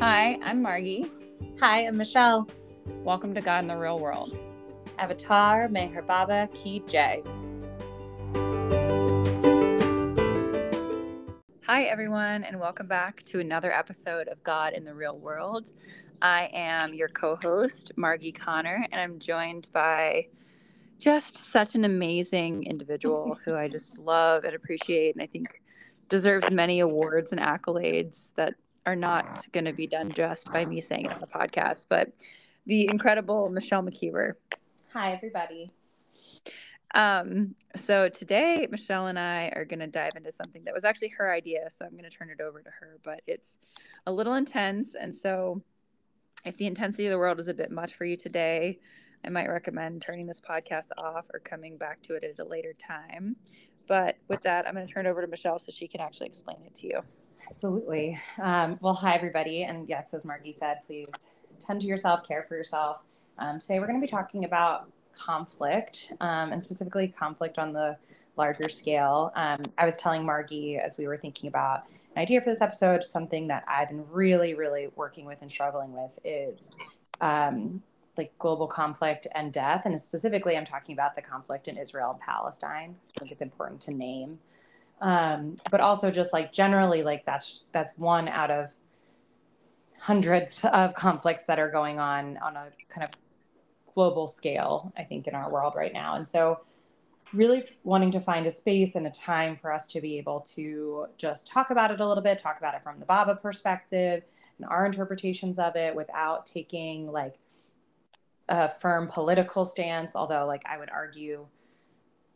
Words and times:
Hi, 0.00 0.38
I'm 0.42 0.64
Margi. 0.64 1.10
Hi, 1.60 1.86
I'm 1.86 1.98
Michelle. 1.98 2.48
Welcome 3.04 3.34
to 3.34 3.42
God 3.42 3.64
in 3.64 3.68
the 3.68 3.76
Real 3.76 3.98
World. 3.98 4.34
Avatar 4.98 5.68
Meher 5.68 6.06
Baba 6.06 6.48
Ki 6.54 6.82
Jai. 6.88 7.22
Hi, 11.66 11.82
everyone, 11.82 12.44
and 12.44 12.58
welcome 12.58 12.86
back 12.86 13.22
to 13.24 13.40
another 13.40 13.70
episode 13.74 14.28
of 14.28 14.42
God 14.42 14.72
in 14.72 14.86
the 14.86 14.94
Real 14.94 15.18
World. 15.18 15.70
I 16.22 16.48
am 16.54 16.94
your 16.94 17.08
co 17.08 17.36
host, 17.36 17.92
Margi 17.98 18.34
Connor, 18.34 18.86
and 18.90 19.02
I'm 19.02 19.18
joined 19.18 19.68
by 19.74 20.28
just 20.98 21.36
such 21.36 21.74
an 21.74 21.84
amazing 21.84 22.64
individual 22.64 23.36
who 23.44 23.54
I 23.54 23.68
just 23.68 23.98
love 23.98 24.44
and 24.44 24.54
appreciate, 24.54 25.14
and 25.14 25.22
I 25.22 25.26
think 25.26 25.60
deserves 26.08 26.50
many 26.50 26.80
awards 26.80 27.32
and 27.32 27.40
accolades 27.40 28.34
that 28.36 28.54
are 28.86 28.96
not 28.96 29.46
going 29.52 29.64
to 29.64 29.72
be 29.72 29.86
done 29.86 30.10
just 30.10 30.50
by 30.52 30.64
me 30.64 30.80
saying 30.80 31.06
it 31.06 31.12
on 31.12 31.20
the 31.20 31.26
podcast. 31.26 31.86
But 31.88 32.12
the 32.66 32.86
incredible 32.88 33.48
Michelle 33.48 33.82
McKeever. 33.82 34.34
Hi, 34.92 35.12
everybody. 35.12 35.72
Um, 36.94 37.54
so 37.76 38.08
today, 38.08 38.66
Michelle 38.70 39.06
and 39.06 39.18
I 39.18 39.52
are 39.54 39.64
going 39.64 39.80
to 39.80 39.86
dive 39.86 40.12
into 40.16 40.32
something 40.32 40.64
that 40.64 40.74
was 40.74 40.84
actually 40.84 41.08
her 41.08 41.32
idea. 41.32 41.68
So 41.70 41.84
I'm 41.84 41.92
going 41.92 42.04
to 42.04 42.10
turn 42.10 42.30
it 42.30 42.40
over 42.40 42.60
to 42.62 42.70
her, 42.70 42.98
but 43.04 43.22
it's 43.26 43.58
a 44.06 44.12
little 44.12 44.34
intense. 44.34 44.94
And 45.00 45.14
so 45.14 45.62
if 46.44 46.56
the 46.56 46.66
intensity 46.66 47.06
of 47.06 47.10
the 47.10 47.18
world 47.18 47.38
is 47.38 47.48
a 47.48 47.54
bit 47.54 47.70
much 47.70 47.94
for 47.94 48.04
you 48.04 48.16
today, 48.16 48.80
I 49.24 49.28
might 49.28 49.48
recommend 49.48 50.02
turning 50.02 50.26
this 50.26 50.40
podcast 50.40 50.88
off 50.96 51.26
or 51.32 51.40
coming 51.40 51.76
back 51.76 52.02
to 52.02 52.14
it 52.14 52.24
at 52.24 52.38
a 52.38 52.44
later 52.44 52.72
time. 52.72 53.36
But 53.86 54.16
with 54.28 54.42
that, 54.42 54.66
I'm 54.66 54.74
going 54.74 54.86
to 54.86 54.92
turn 54.92 55.06
it 55.06 55.10
over 55.10 55.20
to 55.20 55.26
Michelle 55.26 55.58
so 55.58 55.70
she 55.70 55.86
can 55.86 56.00
actually 56.00 56.28
explain 56.28 56.58
it 56.64 56.74
to 56.76 56.86
you. 56.86 57.00
Absolutely. 57.50 58.16
Um, 58.40 58.78
well, 58.80 58.94
hi, 58.94 59.12
everybody. 59.16 59.64
And 59.64 59.88
yes, 59.88 60.14
as 60.14 60.22
Margi 60.22 60.54
said, 60.54 60.78
please 60.86 61.08
tend 61.58 61.80
to 61.80 61.86
yourself, 61.86 62.26
care 62.26 62.44
for 62.48 62.56
yourself. 62.56 62.98
Um, 63.38 63.58
today, 63.58 63.80
we're 63.80 63.88
going 63.88 64.00
to 64.00 64.06
be 64.06 64.10
talking 64.10 64.44
about 64.44 64.88
conflict 65.12 66.12
um, 66.20 66.52
and 66.52 66.62
specifically 66.62 67.08
conflict 67.08 67.58
on 67.58 67.72
the 67.72 67.98
larger 68.36 68.68
scale. 68.68 69.32
Um, 69.34 69.62
I 69.76 69.84
was 69.84 69.96
telling 69.96 70.22
Margi 70.22 70.78
as 70.78 70.96
we 70.96 71.08
were 71.08 71.16
thinking 71.16 71.48
about 71.48 71.88
an 72.14 72.22
idea 72.22 72.40
for 72.40 72.50
this 72.50 72.60
episode, 72.60 73.02
something 73.08 73.48
that 73.48 73.64
I've 73.66 73.88
been 73.88 74.08
really, 74.08 74.54
really 74.54 74.88
working 74.94 75.24
with 75.24 75.42
and 75.42 75.50
struggling 75.50 75.92
with 75.92 76.20
is 76.24 76.68
um, 77.20 77.82
like 78.16 78.32
global 78.38 78.68
conflict 78.68 79.26
and 79.34 79.52
death. 79.52 79.86
And 79.86 80.00
specifically, 80.00 80.56
I'm 80.56 80.66
talking 80.66 80.92
about 80.92 81.16
the 81.16 81.22
conflict 81.22 81.66
in 81.66 81.76
Israel 81.76 82.12
and 82.12 82.20
Palestine. 82.20 82.94
I 83.16 83.18
think 83.18 83.32
it's 83.32 83.42
important 83.42 83.80
to 83.82 83.92
name. 83.92 84.38
Um, 85.00 85.56
but 85.70 85.80
also 85.80 86.10
just 86.10 86.32
like 86.32 86.52
generally, 86.52 87.02
like 87.02 87.24
that's 87.24 87.64
that's 87.72 87.96
one 87.96 88.28
out 88.28 88.50
of 88.50 88.74
hundreds 89.98 90.64
of 90.64 90.94
conflicts 90.94 91.44
that 91.46 91.58
are 91.58 91.70
going 91.70 91.98
on 91.98 92.36
on 92.38 92.56
a 92.56 92.68
kind 92.88 93.04
of 93.04 93.10
global 93.94 94.28
scale, 94.28 94.92
I 94.96 95.04
think, 95.04 95.26
in 95.26 95.34
our 95.34 95.50
world 95.52 95.74
right 95.76 95.92
now. 95.92 96.14
And 96.16 96.26
so, 96.26 96.60
really 97.32 97.64
wanting 97.84 98.10
to 98.10 98.20
find 98.20 98.46
a 98.46 98.50
space 98.50 98.96
and 98.96 99.06
a 99.06 99.10
time 99.10 99.54
for 99.54 99.72
us 99.72 99.86
to 99.86 100.00
be 100.00 100.18
able 100.18 100.40
to 100.40 101.06
just 101.16 101.46
talk 101.46 101.70
about 101.70 101.90
it 101.92 102.00
a 102.00 102.06
little 102.06 102.22
bit, 102.22 102.38
talk 102.38 102.58
about 102.58 102.74
it 102.74 102.82
from 102.82 102.98
the 102.98 103.06
Baba 103.06 103.36
perspective 103.36 104.24
and 104.58 104.68
our 104.68 104.84
interpretations 104.84 105.58
of 105.58 105.76
it 105.76 105.94
without 105.94 106.44
taking 106.44 107.10
like 107.10 107.36
a 108.48 108.68
firm 108.68 109.06
political 109.06 109.64
stance. 109.64 110.16
Although, 110.16 110.46
like, 110.46 110.62
I 110.66 110.76
would 110.76 110.90
argue 110.90 111.46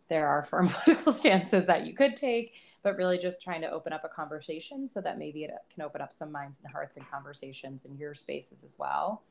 there 0.09 0.29
are 0.29 0.43
firm 0.43 0.69
political 0.85 1.15
stances 1.15 1.67
that 1.67 1.87
you 1.87 1.95
could 1.95 2.17
take, 2.17 2.55
but 2.83 2.97
really 2.97 3.19
just 3.19 3.41
trying 3.43 3.61
to 3.63 3.71
open 3.71 3.93
up 3.93 4.05
a 4.05 4.09
conversation 4.09 4.87
so 4.87 5.01
that 5.01 5.19
maybe 5.19 5.45
it 5.45 5.51
can 5.73 5.83
open 5.83 6.01
up 6.01 6.13
some 6.13 6.31
minds 6.31 6.61
and 6.63 6.73
hearts 6.73 6.97
and 6.97 7.11
conversations 7.11 7.85
in 7.85 7.97
your 7.97 8.15
spaces 8.15 8.65
as 8.65 8.77
well. 8.79 9.23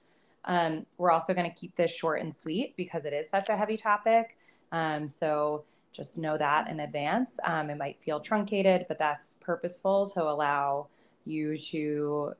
Um, 0.45 0.85
we're 0.97 1.11
also 1.11 1.33
going 1.33 1.49
to 1.49 1.55
keep 1.55 1.75
this 1.75 1.91
short 1.91 2.21
and 2.21 2.33
sweet 2.33 2.75
because 2.75 3.05
it 3.05 3.13
is 3.13 3.29
such 3.29 3.49
a 3.49 3.55
heavy 3.55 3.77
topic. 3.77 4.37
Um, 4.71 5.07
so 5.07 5.63
just 5.93 6.17
know 6.17 6.37
that 6.37 6.69
in 6.69 6.81
advance. 6.81 7.39
Um, 7.43 7.69
it 7.69 7.77
might 7.77 8.01
feel 8.01 8.19
truncated, 8.19 8.85
but 8.87 8.97
that's 8.97 9.35
purposeful 9.35 10.09
to 10.09 10.23
allow 10.23 10.87
you 11.25 11.57
to, 11.57 12.33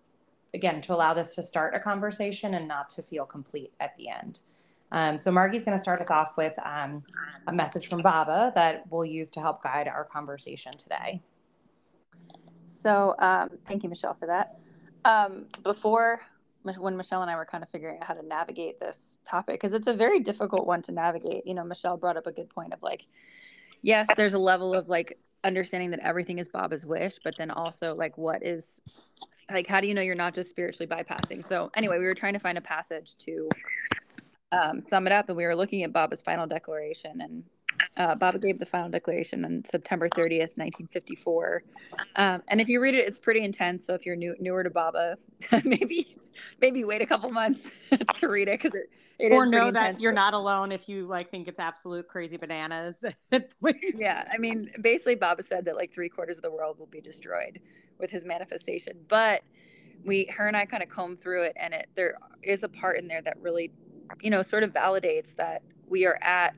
again, 0.54 0.82
to 0.82 0.94
allow 0.94 1.14
this 1.14 1.36
to 1.36 1.44
start 1.44 1.76
a 1.76 1.80
conversation 1.80 2.56
and 2.56 2.68
not 2.68 2.90
to 2.90 3.02
feel 3.02 3.26
complete 3.26 3.72
at 3.80 3.96
the 3.96 4.10
end. 4.10 4.40
Um, 4.94 5.18
so 5.18 5.31
Margi's 5.31 5.64
going 5.64 5.76
to 5.76 5.81
start 5.81 6.00
us 6.00 6.12
off 6.12 6.38
with 6.38 6.54
um, 6.64 7.04
a 7.48 7.54
message 7.54 7.90
from 7.90 8.02
Baba 8.04 8.52
that 8.54 8.84
we'll 8.92 9.06
use 9.06 9.31
to 9.31 9.42
help 9.42 9.64
guide 9.64 9.88
our 9.88 10.06
conversation 10.06 10.72
today. 10.74 11.20
So 12.64 13.16
um, 13.18 13.50
thank 13.66 13.84
you, 13.84 13.90
Michelle, 13.90 14.14
for 14.14 14.28
that. 14.28 14.59
Um, 15.04 15.48
before 15.64 16.22
when 16.78 16.96
Michelle 16.96 17.22
and 17.22 17.30
I 17.30 17.36
were 17.36 17.46
kind 17.46 17.64
of 17.64 17.70
figuring 17.70 17.98
out 18.00 18.08
how 18.08 18.14
to 18.14 18.26
navigate 18.26 18.80
this 18.80 19.18
topic 19.26 19.56
because 19.56 19.74
it's 19.74 19.88
a 19.88 19.94
very 19.94 20.20
difficult 20.20 20.66
one 20.66 20.81
to 20.84 20.92
navigate. 20.92 21.46
You 21.46 21.56
know, 21.56 21.64
Michelle 21.64 21.98
brought 21.98 22.16
up 22.16 22.28
a 22.28 22.31
good 22.31 22.50
point 22.50 22.72
of 22.72 22.81
like, 22.81 23.06
yes, 23.81 24.08
there's 24.16 24.34
a 24.34 24.40
level 24.40 24.74
of 24.74 24.88
like 24.88 25.18
understanding 25.44 25.92
that 25.92 26.00
everything 26.00 26.40
is 26.40 26.48
Baba's 26.48 26.86
wish, 26.86 27.16
but 27.24 27.36
then 27.38 27.52
also 27.52 27.96
like 27.96 28.18
what 28.18 28.44
is 28.44 28.80
like 29.52 29.68
how 29.68 29.81
do 29.81 29.88
you 29.88 29.94
know 29.94 30.02
you're 30.02 30.16
not 30.16 30.34
just 30.34 30.50
spiritually 30.50 30.88
bypassing? 30.88 31.44
So 31.44 31.70
anyway, 31.75 31.98
we 31.98 32.06
were 32.06 32.16
trying 32.16 32.34
to 32.34 32.40
find 32.40 32.58
a 32.58 32.62
passage 32.62 33.16
to 33.20 33.50
um, 34.53 34.81
sum 34.81 35.08
it 35.08 35.14
up, 35.14 35.30
and 35.30 35.38
we 35.38 35.46
were 35.46 35.56
looking 35.56 35.84
at 35.84 35.91
Baba's 35.91 36.22
final 36.22 36.46
declaration, 36.46 37.22
and 37.22 37.44
uh, 37.97 38.16
Baba 38.16 38.38
gave 38.38 38.59
the 38.59 38.66
final 38.66 38.90
declaration 38.90 39.44
on 39.46 39.64
September 39.66 40.08
30th, 40.09 40.56
1954. 40.58 41.64
Um, 42.16 42.44
and 42.47 42.62
if 42.62 42.69
you 42.69 42.80
read 42.80 42.94
it, 42.94 43.08
it's 43.08 43.19
pretty 43.19 43.44
intense. 43.44 43.86
So 43.86 43.94
if 43.94 44.06
you're 44.06 44.16
new, 44.16 44.36
newer 44.40 44.63
to 44.63 44.69
Baba, 44.69 45.18
maybe 45.63 46.16
maybe 46.62 46.84
wait 46.84 47.02
a 47.02 47.06
couple 47.06 47.30
months 47.31 47.68
to 48.19 48.28
read 48.28 48.47
it 48.47 48.62
because 48.62 48.80
it, 48.80 48.90
it 49.19 49.31
or 49.31 49.46
know 49.46 49.72
that 49.72 49.90
intense. 49.90 50.02
you're 50.02 50.12
not 50.12 50.34
alone 50.34 50.72
if 50.72 50.88
you 50.88 51.06
like 51.06 51.30
think 51.30 51.47
it's 51.47 51.59
absolute 51.59 52.08
crazy 52.08 52.38
bananas. 52.38 53.03
yeah, 53.96 54.28
I 54.31 54.38
mean, 54.38 54.72
basically, 54.81 55.16
Baba 55.16 55.42
said 55.44 55.66
that 55.66 55.75
like 55.75 55.94
three 55.94 56.09
quarters 56.09 56.38
of 56.38 56.44
the 56.44 56.52
world 56.52 56.78
will 56.78 56.88
be 56.88 57.02
destroyed 57.02 57.59
with 58.00 58.12
his 58.12 58.25
manifestation, 58.25 58.97
but 59.08 59.42
we 60.06 60.25
her 60.25 60.47
and 60.47 60.58
I 60.58 60.66
kind 60.66 60.84
of 60.84 60.90
combed 60.90 61.22
through 61.22 61.44
it, 61.44 61.53
and 61.56 61.74
it 61.74 61.88
there 61.96 62.18
is 62.42 62.63
a 62.63 62.69
part 62.69 63.00
in 63.00 63.08
there 63.08 63.22
that 63.22 63.38
really, 63.40 63.72
you 64.22 64.29
know, 64.29 64.41
sort 64.41 64.63
of 64.63 64.72
validates 64.72 65.35
that 65.35 65.62
we 65.88 66.06
are 66.06 66.22
at 66.22 66.56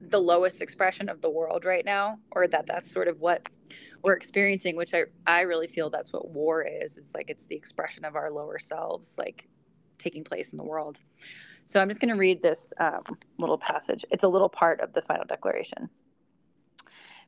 the 0.00 0.20
lowest 0.20 0.62
expression 0.62 1.08
of 1.08 1.20
the 1.20 1.30
world 1.30 1.64
right 1.64 1.84
now 1.84 2.18
or 2.32 2.46
that 2.48 2.66
that's 2.66 2.90
sort 2.90 3.08
of 3.08 3.20
what 3.20 3.48
we're 4.02 4.14
experiencing 4.14 4.76
which 4.76 4.94
i 4.94 5.02
i 5.26 5.40
really 5.40 5.66
feel 5.66 5.90
that's 5.90 6.12
what 6.12 6.30
war 6.30 6.62
is. 6.62 6.96
It's 6.96 7.14
like 7.14 7.30
it's 7.30 7.44
the 7.44 7.56
expression 7.56 8.04
of 8.04 8.16
our 8.16 8.30
lower 8.30 8.58
selves 8.58 9.16
like 9.18 9.48
taking 9.98 10.24
place 10.24 10.52
in 10.52 10.58
the 10.58 10.64
world. 10.64 11.00
So 11.66 11.80
i'm 11.80 11.88
just 11.88 12.00
going 12.00 12.14
to 12.14 12.18
read 12.18 12.42
this 12.42 12.72
um, 12.80 13.02
little 13.38 13.58
passage. 13.58 14.04
It's 14.10 14.24
a 14.24 14.28
little 14.28 14.48
part 14.48 14.80
of 14.80 14.92
the 14.92 15.02
final 15.02 15.24
declaration. 15.24 15.90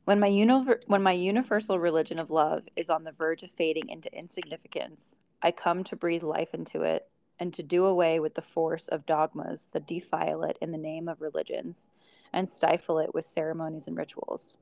When 0.05 0.19
my, 0.19 0.27
uni- 0.27 0.65
when 0.87 1.03
my 1.03 1.11
universal 1.11 1.77
religion 1.77 2.17
of 2.17 2.31
love 2.31 2.63
is 2.75 2.89
on 2.89 3.03
the 3.03 3.11
verge 3.11 3.43
of 3.43 3.51
fading 3.51 3.89
into 3.89 4.11
insignificance 4.17 5.17
i 5.43 5.51
come 5.51 5.83
to 5.83 5.95
breathe 5.95 6.23
life 6.23 6.53
into 6.53 6.83
it 6.83 7.07
and 7.41 7.55
to 7.55 7.63
do 7.63 7.85
away 7.85 8.19
with 8.19 8.35
the 8.35 8.41
force 8.41 8.87
of 8.89 9.07
dogmas 9.07 9.67
that 9.73 9.87
defile 9.87 10.43
it 10.43 10.57
in 10.61 10.71
the 10.71 10.77
name 10.77 11.07
of 11.07 11.19
religions 11.19 11.89
and 12.33 12.47
stifle 12.47 12.99
it 12.99 13.11
with 13.15 13.25
ceremonies 13.25 13.87
and 13.87 13.97
rituals. 13.97 14.57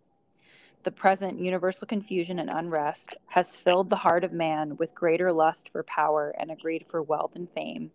The 0.85 0.91
present 0.91 1.41
universal 1.41 1.85
confusion 1.85 2.39
and 2.39 2.49
unrest 2.49 3.17
has 3.27 3.53
filled 3.53 3.89
the 3.89 3.97
heart 3.97 4.23
of 4.23 4.31
man 4.31 4.77
with 4.77 4.95
greater 4.95 5.33
lust 5.33 5.67
for 5.73 5.83
power 5.83 6.33
and 6.39 6.49
a 6.49 6.55
greed 6.55 6.85
for 6.89 7.01
wealth 7.01 7.35
and 7.35 7.51
fame, 7.51 7.91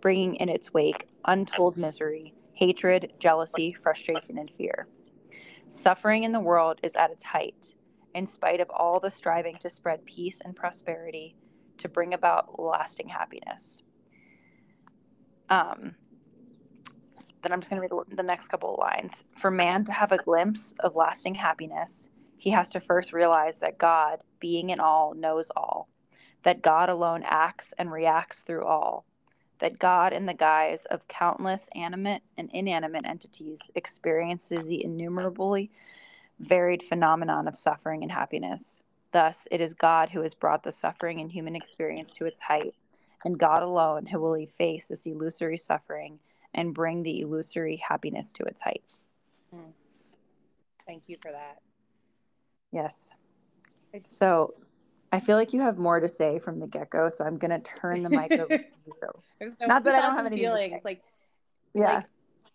bringing 0.00 0.36
in 0.36 0.48
its 0.48 0.72
wake 0.72 1.06
untold 1.26 1.76
misery, 1.76 2.32
hatred, 2.54 3.12
jealousy, 3.18 3.74
frustration, 3.74 4.38
and 4.38 4.50
fear. 4.56 4.86
Suffering 5.68 6.24
in 6.24 6.32
the 6.32 6.40
world 6.40 6.80
is 6.82 6.96
at 6.96 7.10
its 7.10 7.24
height, 7.24 7.74
in 8.14 8.26
spite 8.26 8.60
of 8.60 8.70
all 8.70 9.00
the 9.00 9.10
striving 9.10 9.58
to 9.58 9.68
spread 9.68 10.02
peace 10.06 10.40
and 10.42 10.56
prosperity 10.56 11.36
to 11.76 11.90
bring 11.90 12.14
about 12.14 12.58
lasting 12.58 13.08
happiness. 13.08 13.82
Um, 15.50 15.94
then 17.42 17.52
I'm 17.52 17.60
just 17.60 17.70
going 17.70 17.86
to 17.86 17.94
read 17.94 18.16
the 18.16 18.22
next 18.22 18.48
couple 18.48 18.72
of 18.72 18.78
lines. 18.78 19.22
For 19.38 19.50
man 19.50 19.84
to 19.84 19.92
have 19.92 20.12
a 20.12 20.18
glimpse 20.18 20.74
of 20.80 20.96
lasting 20.96 21.34
happiness, 21.34 22.08
he 22.38 22.50
has 22.50 22.70
to 22.70 22.80
first 22.80 23.12
realize 23.12 23.56
that 23.58 23.78
God, 23.78 24.20
being 24.40 24.70
in 24.70 24.80
all, 24.80 25.14
knows 25.14 25.50
all, 25.56 25.88
that 26.42 26.62
God 26.62 26.88
alone 26.88 27.22
acts 27.24 27.72
and 27.78 27.92
reacts 27.92 28.40
through 28.40 28.64
all, 28.64 29.04
that 29.60 29.78
God, 29.78 30.12
in 30.12 30.26
the 30.26 30.34
guise 30.34 30.84
of 30.86 31.06
countless 31.08 31.68
animate 31.74 32.22
and 32.36 32.50
inanimate 32.52 33.04
entities, 33.06 33.58
experiences 33.74 34.62
the 34.64 34.84
innumerably 34.84 35.70
varied 36.40 36.82
phenomenon 36.82 37.46
of 37.46 37.56
suffering 37.56 38.02
and 38.02 38.10
happiness. 38.10 38.82
Thus, 39.12 39.46
it 39.50 39.60
is 39.60 39.74
God 39.74 40.10
who 40.10 40.22
has 40.22 40.34
brought 40.34 40.64
the 40.64 40.72
suffering 40.72 41.20
and 41.20 41.30
human 41.30 41.54
experience 41.54 42.10
to 42.12 42.26
its 42.26 42.40
height, 42.40 42.74
and 43.24 43.38
God 43.38 43.62
alone 43.62 44.06
who 44.06 44.20
will 44.20 44.34
efface 44.34 44.86
this 44.86 45.06
illusory 45.06 45.56
suffering 45.56 46.18
and 46.54 46.74
bring 46.74 47.02
the 47.02 47.20
illusory 47.20 47.76
happiness 47.76 48.32
to 48.32 48.44
its 48.44 48.60
height. 48.60 48.84
Mm. 49.54 49.72
Thank 50.86 51.04
you 51.08 51.16
for 51.20 51.32
that. 51.32 51.58
Yes. 52.70 53.14
So 54.08 54.54
I 55.12 55.20
feel 55.20 55.36
like 55.36 55.52
you 55.52 55.60
have 55.60 55.78
more 55.78 56.00
to 56.00 56.08
say 56.08 56.38
from 56.38 56.58
the 56.58 56.66
get 56.66 56.90
go, 56.90 57.08
so 57.08 57.24
I'm 57.24 57.38
gonna 57.38 57.60
turn 57.60 58.02
the 58.02 58.10
mic 58.10 58.32
over 58.32 58.58
to 58.58 58.74
you. 58.86 58.94
So 59.60 59.66
Not 59.66 59.84
that 59.84 59.94
I 59.94 60.00
don't 60.00 60.16
have 60.16 60.26
any 60.26 60.36
feelings. 60.36 60.80
Like, 60.84 61.02
yeah. 61.74 61.96
Like, 61.96 62.04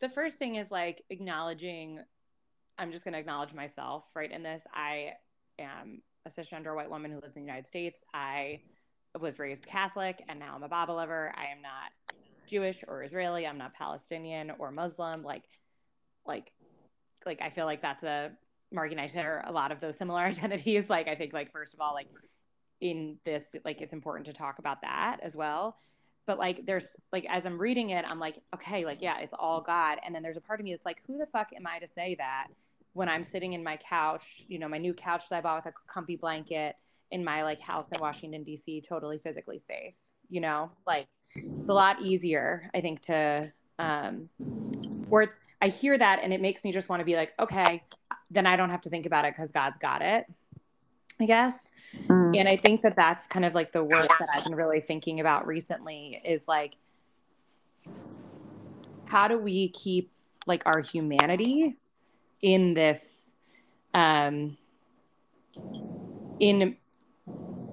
the 0.01 0.10
first 0.10 0.38
thing 0.38 0.56
is 0.56 0.69
like 0.72 1.04
acknowledging. 1.10 2.00
I'm 2.77 2.92
just 2.92 3.04
gonna 3.04 3.18
acknowledge 3.18 3.54
myself, 3.54 4.06
right? 4.15 4.31
In 4.31 4.44
this, 4.44 4.62
I 4.74 5.13
am 5.57 6.01
a 6.25 6.30
cisgender 6.30 6.75
white 6.75 6.89
woman 6.89 7.12
who 7.12 7.19
lives 7.19 7.36
in 7.36 7.44
the 7.44 7.45
United 7.45 7.68
States. 7.68 8.00
I 8.13 8.62
was 9.19 9.39
raised 9.39 9.65
Catholic, 9.65 10.23
and 10.27 10.39
now 10.39 10.53
I'm 10.56 10.63
a 10.63 10.69
Baba 10.69 10.91
lover. 10.91 11.33
I 11.35 11.45
am 11.47 11.61
not 11.61 11.91
Jewish 12.47 12.83
or 12.88 13.03
Israeli. 13.03 13.47
I'm 13.47 13.57
not 13.57 13.73
Palestinian 13.73 14.51
or 14.59 14.71
Muslim. 14.71 15.23
Like, 15.23 15.44
like, 16.25 16.51
like 17.25 17.41
I 17.41 17.50
feel 17.50 17.65
like 17.65 17.81
that's 17.81 18.03
a 18.03 18.31
Margi 18.73 18.91
and 18.91 19.01
I 19.01 19.07
share 19.07 19.44
a 19.45 19.51
lot 19.51 19.71
of 19.71 19.79
those 19.79 19.97
similar 19.97 20.19
identities. 20.23 20.89
Like, 20.89 21.07
I 21.07 21.15
think, 21.15 21.33
like, 21.33 21.51
first 21.51 21.73
of 21.73 21.81
all, 21.81 21.94
like, 21.94 22.07
in 22.81 23.17
this, 23.25 23.56
like, 23.65 23.81
it's 23.81 23.94
important 23.94 24.25
to 24.27 24.33
talk 24.33 24.59
about 24.59 24.81
that 24.81 25.17
as 25.21 25.35
well. 25.35 25.77
But, 26.25 26.38
like, 26.38 26.65
there's, 26.65 26.95
like, 27.12 27.25
as 27.27 27.45
I'm 27.45 27.59
reading 27.59 27.89
it, 27.89 28.05
I'm 28.07 28.19
like, 28.19 28.38
okay, 28.53 28.85
like, 28.85 29.01
yeah, 29.01 29.19
it's 29.19 29.33
all 29.38 29.62
God. 29.62 29.97
And 30.05 30.13
then 30.13 30.21
there's 30.21 30.38
a 30.38 30.41
part 30.41 30.59
of 30.59 30.63
me 30.63 30.73
that's 30.73 30.85
like, 30.85 31.01
who 31.07 31.17
the 31.17 31.25
fuck 31.25 31.50
am 31.55 31.65
I 31.65 31.79
to 31.79 31.88
say 31.88 32.15
that 32.19 32.47
when 32.94 33.09
I'm 33.09 33.23
sitting 33.23 33.53
in 33.53 33.63
my 33.63 33.77
couch, 33.77 34.44
you 34.47 34.59
know, 34.59 34.67
my 34.67 34.77
new 34.77 34.94
couch 34.94 35.23
that 35.29 35.38
I 35.38 35.41
bought 35.41 35.65
with 35.65 35.73
a 35.73 35.91
comfy 35.91 36.15
blanket 36.15 36.75
in 37.11 37.23
my, 37.23 37.44
like, 37.44 37.61
house 37.61 37.91
in 37.91 38.00
Washington, 38.00 38.44
D.C., 38.44 38.83
totally 38.88 39.17
physically 39.17 39.59
safe, 39.59 39.95
you 40.29 40.41
know? 40.41 40.71
Like, 40.85 41.07
it's 41.35 41.69
a 41.69 41.73
lot 41.73 42.01
easier, 42.01 42.69
I 42.73 42.81
think, 42.81 43.01
to, 43.03 43.51
um, 43.79 44.29
where 45.09 45.23
it's, 45.23 45.39
I 45.61 45.69
hear 45.69 45.97
that 45.97 46.19
and 46.21 46.33
it 46.33 46.41
makes 46.41 46.63
me 46.63 46.71
just 46.71 46.89
want 46.89 47.00
to 47.00 47.06
be 47.06 47.15
like, 47.15 47.33
okay, 47.39 47.83
then 48.31 48.45
I 48.45 48.56
don't 48.56 48.69
have 48.69 48.81
to 48.81 48.89
think 48.89 49.06
about 49.06 49.25
it 49.25 49.33
because 49.33 49.51
God's 49.51 49.77
got 49.77 50.01
it, 50.01 50.25
I 51.19 51.25
guess. 51.25 51.69
Mm. 52.07 52.38
And 52.38 52.47
I 52.47 52.56
think 52.56 52.81
that 52.81 52.95
that's 52.95 53.25
kind 53.25 53.44
of 53.44 53.55
like 53.55 53.71
the 53.71 53.83
work 53.83 54.07
that 54.19 54.29
I've 54.33 54.44
been 54.44 54.55
really 54.55 54.79
thinking 54.79 55.19
about 55.19 55.47
recently 55.47 56.21
is 56.23 56.47
like, 56.47 56.75
how 59.05 59.27
do 59.27 59.39
we 59.39 59.69
keep 59.69 60.12
like 60.45 60.63
our 60.65 60.81
humanity 60.81 61.77
in 62.41 62.75
this, 62.75 63.33
um, 63.94 64.57
in 66.39 66.77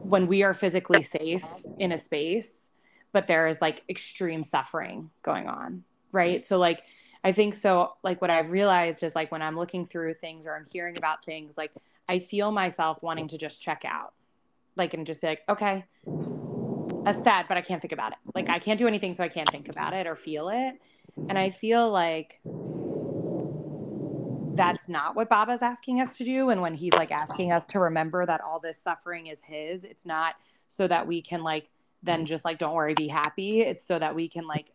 when 0.03 0.27
we 0.27 0.43
are 0.43 0.55
physically 0.55 1.03
safe 1.03 1.65
in 1.79 1.93
a 1.93 1.99
space, 1.99 2.71
but 3.13 3.27
there 3.27 3.49
is 3.49 3.61
like 3.61 3.83
extreme 3.89 4.45
suffering 4.45 5.11
going 5.23 5.49
on, 5.49 5.85
right? 6.13 6.45
So, 6.45 6.59
like, 6.59 6.83
I 7.25 7.33
think 7.33 7.55
so. 7.55 7.95
Like 8.05 8.21
what 8.21 8.31
I've 8.31 8.53
realized 8.53 9.03
is 9.03 9.17
like 9.17 9.33
when 9.33 9.43
I'm 9.43 9.57
looking 9.59 9.85
through 9.85 10.15
things 10.15 10.47
or 10.47 10.55
I'm 10.55 10.67
hearing 10.67 10.97
about 10.97 11.25
things, 11.25 11.57
like 11.57 11.73
I 12.09 12.21
feel 12.21 12.53
myself 12.53 13.03
wanting 13.03 13.29
to 13.29 13.39
just 13.39 13.61
check 13.61 13.85
out, 13.85 14.15
like 14.77 14.95
and 14.95 15.07
just 15.07 15.21
be 15.21 15.27
like, 15.27 15.43
okay, 15.49 15.85
that's 17.05 17.23
sad, 17.23 17.47
but 17.49 17.57
I 17.57 17.63
can't 17.63 17.81
think 17.81 17.93
about 17.93 18.13
it. 18.13 18.19
Like 18.35 18.51
I 18.51 18.59
can't 18.59 18.79
do 18.79 18.87
anything, 18.87 19.15
so 19.15 19.25
I 19.25 19.29
can't 19.29 19.51
think 19.51 19.69
about 19.69 19.93
it 19.93 20.07
or 20.07 20.17
feel 20.17 20.49
it. 20.51 20.75
And 21.29 21.39
I 21.39 21.51
feel 21.51 21.91
like 21.91 22.43
that's 24.57 24.89
not 24.89 25.15
what 25.15 25.29
Baba's 25.29 25.63
asking 25.63 26.01
us 26.01 26.17
to 26.17 26.25
do. 26.25 26.51
And 26.51 26.61
when 26.61 26.75
he's 26.75 26.95
like 26.95 27.11
asking 27.13 27.53
us 27.53 27.67
to 27.67 27.81
remember 27.81 28.27
that 28.27 28.41
all 28.41 28.61
this 28.61 28.79
suffering 28.79 29.29
is 29.29 29.41
his, 29.41 29.85
it's 29.85 30.07
not 30.07 30.35
so 30.69 30.87
that 30.89 31.07
we 31.07 31.23
can 31.23 31.43
like 31.43 31.69
then 32.03 32.27
just 32.27 32.45
like 32.45 32.59
don't 32.59 32.75
worry, 32.75 32.95
be 32.95 33.09
happy. 33.09 33.63
It's 33.63 33.85
so 33.85 33.99
that 33.99 34.15
we 34.15 34.29
can 34.29 34.47
like 34.47 34.73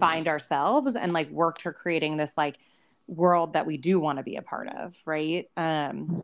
find 0.00 0.28
ourselves 0.28 0.94
and 0.94 1.12
like 1.12 1.30
work 1.30 1.58
to 1.58 1.72
creating 1.72 2.16
this 2.16 2.32
like 2.36 2.58
world 3.06 3.54
that 3.54 3.66
we 3.66 3.76
do 3.76 3.98
want 3.98 4.18
to 4.18 4.22
be 4.22 4.36
a 4.36 4.42
part 4.42 4.68
of 4.68 4.96
right? 5.06 5.48
Um 5.56 6.22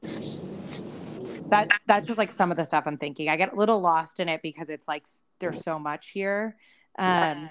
that 1.48 1.68
that's 1.86 2.06
just 2.06 2.18
like 2.18 2.32
some 2.32 2.50
of 2.50 2.56
the 2.56 2.64
stuff 2.64 2.86
i'm 2.86 2.96
thinking. 2.96 3.28
I 3.28 3.36
get 3.36 3.52
a 3.52 3.56
little 3.56 3.80
lost 3.80 4.20
in 4.20 4.28
it 4.28 4.42
because 4.42 4.68
it's 4.68 4.88
like 4.88 5.06
there's 5.40 5.62
so 5.62 5.78
much 5.78 6.10
here. 6.10 6.56
Um 6.98 7.50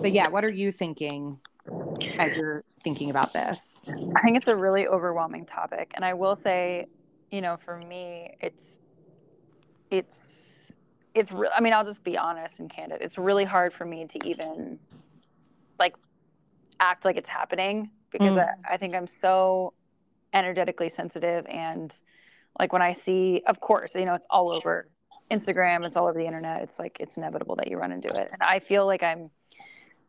but 0.00 0.12
yeah 0.12 0.28
what 0.28 0.44
are 0.44 0.50
you 0.50 0.72
thinking 0.72 1.38
as 2.18 2.36
you're 2.36 2.64
thinking 2.82 3.10
about 3.10 3.32
this 3.32 3.80
i 4.16 4.20
think 4.22 4.36
it's 4.36 4.48
a 4.48 4.56
really 4.56 4.86
overwhelming 4.86 5.44
topic 5.44 5.92
and 5.94 6.04
i 6.04 6.14
will 6.14 6.36
say 6.36 6.86
you 7.30 7.40
know 7.40 7.56
for 7.56 7.78
me 7.88 8.30
it's 8.40 8.80
it's 9.90 10.48
it's 11.14 11.32
real. 11.32 11.50
I 11.54 11.60
mean, 11.60 11.72
I'll 11.72 11.84
just 11.84 12.04
be 12.04 12.16
honest 12.16 12.58
and 12.58 12.70
candid. 12.70 13.00
It's 13.00 13.18
really 13.18 13.44
hard 13.44 13.72
for 13.72 13.84
me 13.84 14.06
to 14.06 14.28
even 14.28 14.78
like 15.78 15.94
act 16.80 17.04
like 17.04 17.16
it's 17.16 17.28
happening 17.28 17.90
because 18.10 18.36
mm. 18.36 18.48
I, 18.64 18.74
I 18.74 18.76
think 18.76 18.94
I'm 18.94 19.06
so 19.06 19.74
energetically 20.32 20.88
sensitive 20.88 21.46
and 21.46 21.92
like 22.58 22.72
when 22.72 22.82
I 22.82 22.92
see, 22.92 23.42
of 23.46 23.60
course, 23.60 23.94
you 23.94 24.04
know, 24.04 24.14
it's 24.14 24.26
all 24.30 24.52
over 24.54 24.88
Instagram, 25.30 25.84
it's 25.86 25.96
all 25.96 26.06
over 26.06 26.18
the 26.18 26.26
internet. 26.26 26.62
It's 26.62 26.78
like 26.78 26.98
it's 27.00 27.16
inevitable 27.16 27.56
that 27.56 27.68
you 27.68 27.76
run 27.76 27.92
into 27.92 28.08
it, 28.08 28.30
and 28.32 28.42
I 28.42 28.58
feel 28.58 28.86
like 28.86 29.02
I'm 29.02 29.30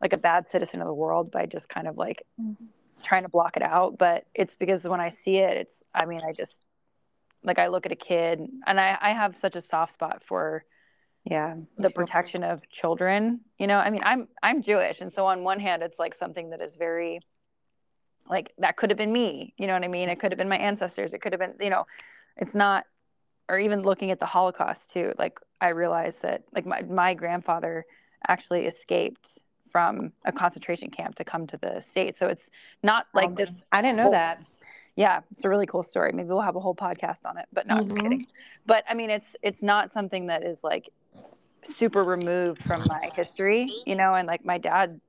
like 0.02 0.14
a 0.14 0.18
bad 0.18 0.50
citizen 0.50 0.82
of 0.82 0.88
the 0.88 0.94
world 0.94 1.32
by 1.32 1.46
just 1.46 1.68
kind 1.70 1.88
of 1.88 1.98
like 1.98 2.24
mm-hmm. 2.40 2.66
trying 3.04 3.24
to 3.24 3.30
block 3.30 3.58
it 3.58 3.64
out. 3.64 3.98
But 3.98 4.26
it's 4.34 4.56
because 4.56 4.84
when 4.84 5.02
I 5.02 5.10
see 5.10 5.38
it, 5.38 5.58
it's 5.58 5.84
I 5.94 6.06
mean, 6.06 6.22
I 6.22 6.34
just 6.34 6.66
like 7.44 7.60
I 7.60 7.68
look 7.68 7.86
at 7.86 7.92
a 7.92 7.98
kid, 7.98 8.42
and 8.68 8.80
I 8.80 8.98
I 9.00 9.14
have 9.14 9.38
such 9.38 9.56
a 9.56 9.62
soft 9.62 9.94
spot 9.94 10.24
for 10.26 10.64
yeah 11.26 11.56
the 11.78 11.90
protection 11.90 12.44
of 12.44 12.68
children 12.70 13.42
you 13.58 13.68
know 13.68 13.78
i 13.78 13.90
mean 13.90 14.00
i'm 14.04 14.28
i'm 14.42 14.62
jewish 14.62 15.02
and 15.02 15.12
so 15.12 15.26
on 15.26 15.44
one 15.44 15.60
hand 15.60 15.84
it's 15.84 16.00
like 16.00 16.16
something 16.16 16.50
that 16.52 16.62
is 16.62 16.76
very 16.76 17.20
like 18.30 18.52
that 18.58 18.78
could 18.78 18.90
have 18.90 18.98
been 18.98 19.12
me 19.12 19.54
you 19.58 19.68
know 19.68 19.74
what 19.74 19.84
i 19.84 19.88
mean 19.88 20.10
it 20.10 20.20
could 20.20 20.32
have 20.32 20.38
been 20.38 20.50
my 20.50 20.58
ancestors 20.58 21.14
it 21.14 21.20
could 21.20 21.34
have 21.34 21.40
been 21.40 21.54
you 21.60 21.70
know 21.70 21.86
it's 22.38 22.56
not 22.56 22.86
or 23.50 23.60
even 23.60 23.82
looking 23.82 24.12
at 24.12 24.20
the 24.20 24.26
holocaust 24.26 24.92
too 24.92 25.14
like 25.18 25.40
i 25.60 25.70
realized 25.70 26.22
that 26.22 26.44
like 26.54 26.66
my, 26.66 26.82
my 26.84 27.14
grandfather 27.14 27.86
actually 28.28 28.66
escaped 28.66 29.40
from 29.72 30.12
a 30.26 30.32
concentration 30.32 30.90
camp 30.90 31.16
to 31.16 31.24
come 31.24 31.48
to 31.48 31.58
the 31.58 31.80
state. 31.82 32.18
so 32.18 32.28
it's 32.28 32.50
not 32.84 33.08
like 33.14 33.36
this 33.36 33.64
i 33.72 33.82
didn't 33.82 33.98
know 33.98 34.04
whole, 34.04 34.12
that 34.12 34.44
yeah 34.96 35.22
it's 35.32 35.44
a 35.46 35.50
really 35.50 35.66
cool 35.66 35.84
story 35.84 36.12
maybe 36.12 36.30
we'll 36.30 36.42
have 36.42 36.56
a 36.56 36.60
whole 36.60 36.76
podcast 36.76 37.20
on 37.26 37.38
it 37.38 37.46
but 37.54 37.68
no 37.68 37.76
mm-hmm. 37.76 37.84
i'm 37.84 37.90
just 37.90 38.02
kidding 38.02 38.28
but 38.66 38.84
i 38.90 38.94
mean 38.94 39.10
it's 39.10 39.36
it's 39.42 39.62
not 39.64 39.94
something 39.94 40.28
that 40.28 40.44
is 40.44 40.58
like 40.64 40.90
super 41.76 42.04
removed 42.04 42.64
from 42.64 42.84
my 42.90 43.10
history, 43.16 43.72
you 43.86 43.96
know, 43.96 44.16
and 44.16 44.28
like 44.28 44.46
my 44.46 44.58
dad 44.58 45.00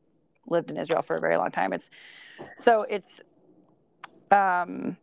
lived 0.46 0.70
in 0.70 0.76
Israel 0.76 1.02
for 1.02 1.16
a 1.16 1.20
very 1.20 1.36
long 1.36 1.50
time. 1.50 1.72
It's 1.72 1.90
so 2.56 2.82
it's 2.82 3.20
um 4.30 4.96